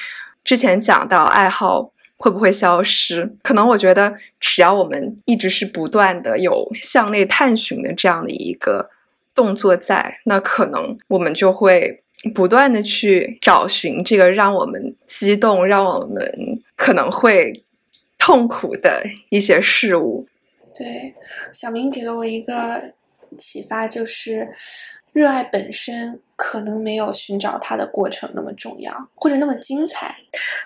[0.45, 1.93] 之前讲到爱好。
[2.21, 3.27] 会不会消失？
[3.43, 8.91] 可能我觉得，只要我们一直是不断的有向内探寻的这样的一个
[9.35, 11.99] 动作在，那可能我们就会
[12.35, 17.65] 不断的去找寻这个让我们激动、让我们可能会
[18.19, 20.27] 痛苦的一些事物。
[20.75, 21.15] 对，
[21.55, 22.93] 小明给了我一个
[23.39, 24.47] 启发，就是
[25.13, 26.21] 热爱本身。
[26.43, 30.17] 可能没有寻找它的过程那么重要，或者那么精彩。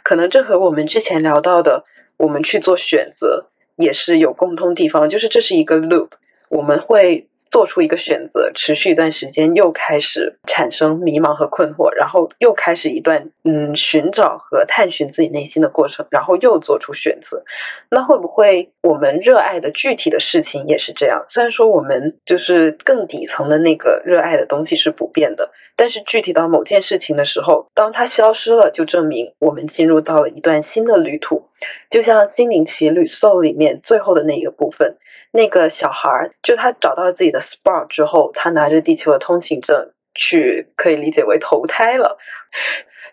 [0.05, 1.85] 可能这和我们之前聊到的，
[2.17, 6.11] 我们去做选择也是有共通地方，就是这是一个 loop，
[6.49, 7.27] 我们会。
[7.55, 17.45] 做出一个选择，持续一段时间，又开始产生迷茫和困惑，然后又开始一段嗯寻找和探寻自己内心的过程，然后又做出选择。
[17.91, 21.27] 那会不会我们热爱的具体的事情也是这样？
[21.29, 31.49] 虽然说我们就是更底层的那个热爱的东西是不变的，但是具体到某件事情的时候，当它消失了，就证明我们进入到了一段新的旅途。
[31.91, 34.99] 就像《心灵奇旅》Soul 里面最后的那一个部分，
[35.33, 42.19] 那个小孩儿就他找到自己的 spark 之后，他拿着地球的通行证去，可以理解为投胎了。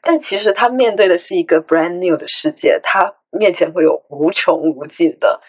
[0.03, 5.41] 但其实他面对的是一个 brand new 的世界，他面前会有无穷无尽的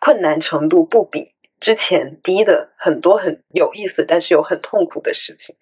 [0.00, 1.31] 困难程度，不比
[1.62, 5.56] 之前低的很多很有意思，但是又很痛苦的事情。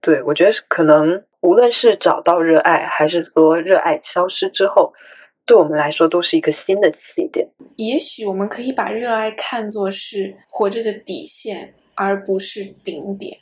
[0.00, 4.94] 对我觉得可能无论是找到热爱，还是说热爱消失之后，
[5.44, 7.48] 对我们来说都是一个新的起点。
[7.76, 13.38] 也许我们可以把热爱看作是活着的底线，而不是顶点，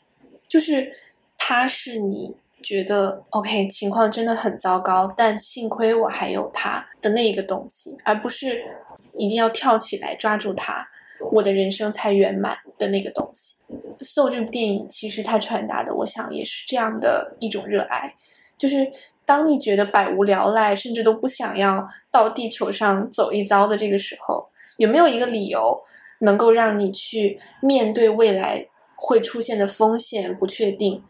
[0.49, 0.91] 就是
[1.37, 2.39] 它是你。
[2.61, 8.65] 觉得 OK，情况真的很糟糕，但幸亏我还有它的那一个东西，而不是
[9.13, 10.89] 一定要跳起来抓住它，
[11.33, 13.57] 我的人生才圆满的那个东西。
[14.05, 18.15] 《So》这部电影其实它传达的，我想也是这样的一种热爱，
[18.57, 18.91] 就是
[19.25, 25.83] 当你觉得百无聊赖，甚至都不想要到地球上走一遭的这个时候，有没有一个理由
[26.21, 28.67] 能够让你去面对未来
[28.97, 31.03] 会出现的风险不确定？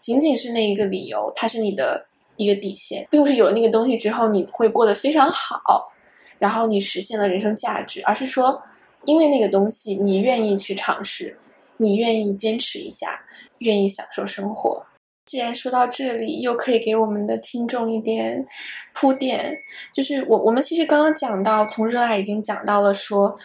[0.00, 2.06] 仅仅是那一个理由，它是你的
[2.36, 5.92] 一个底线，并不是有了那个东西之后你会过得非常好，
[6.40, 8.60] 然后你实现了人生价值，而是说，
[9.04, 11.38] 因为那个东西你愿意去尝试，
[11.76, 13.20] 你愿意坚持一下，
[13.58, 14.84] 愿意享受生活。
[15.24, 18.44] 既然说到这里，又可以给我们的听众一点
[18.92, 19.56] 铺垫，
[19.92, 23.36] 就是我我们其实刚刚讲到，从热爱已经讲到了说，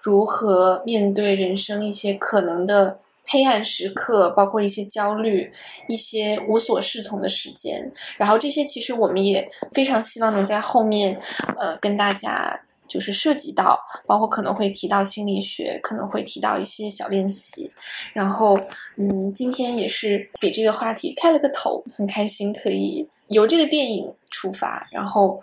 [0.00, 3.00] 如何面对人生一些可能的。
[3.24, 5.52] 黑暗时刻，包括一些焦虑、
[5.86, 11.16] 一些无所适从的时间，然后这些其实我们也非常希望能在后面，
[11.56, 12.60] 呃，跟大家
[12.92, 17.72] 就是涉及到，包括可能会提到心理学，可能会提到一些小练习，
[18.12, 18.54] 然后，
[18.96, 25.40] 嗯，今天也是给这个话题开了个头，很开心可以由这个电影出发，然后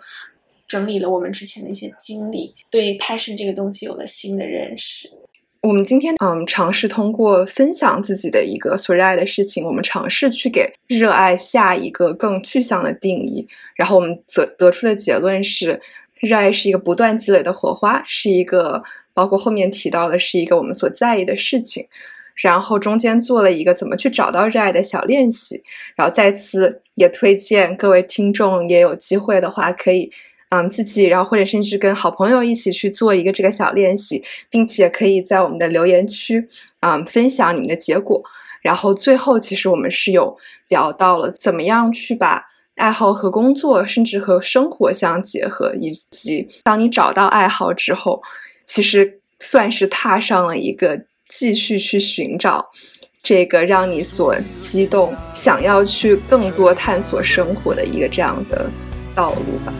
[0.68, 5.10] 整理了我们之前的一些经历，对 passion 这个东西有了新的认识。
[5.62, 13.46] 我们今天嗯，尝试通过分享自己的一个所热爱的事情，我们尝试去给热爱下一个更具象的定义。
[13.76, 15.78] 然后我们得得出的结论是，
[16.20, 21.86] 热爱是一个不断积累的火花，是一个包括后面提到的是一个我们所在意的事情。
[22.34, 25.62] 然后中间做了一个怎么去找到热爱的小练习。
[25.96, 30.10] 然后再次也推荐各位听众也有机会的话可以。
[30.52, 36.44] 嗯，自己，然后或者甚至跟好朋友一起去做一个这个小练习，并且可以在我们的留言区，
[36.80, 38.20] 嗯，分享你们的结果。
[38.60, 42.44] 然后最后，其实我们是有聊到了怎么样去把
[42.80, 48.22] 爱好和工作，甚至和生活相结合，以及当你找到爱好之后，
[48.66, 52.70] 其实算是踏上了一个继续去寻找
[53.22, 58.70] 这个让你所激动、想要去更多探索生活的一个这样的
[59.14, 59.74] 道路吧。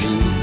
[0.00, 0.35] Vie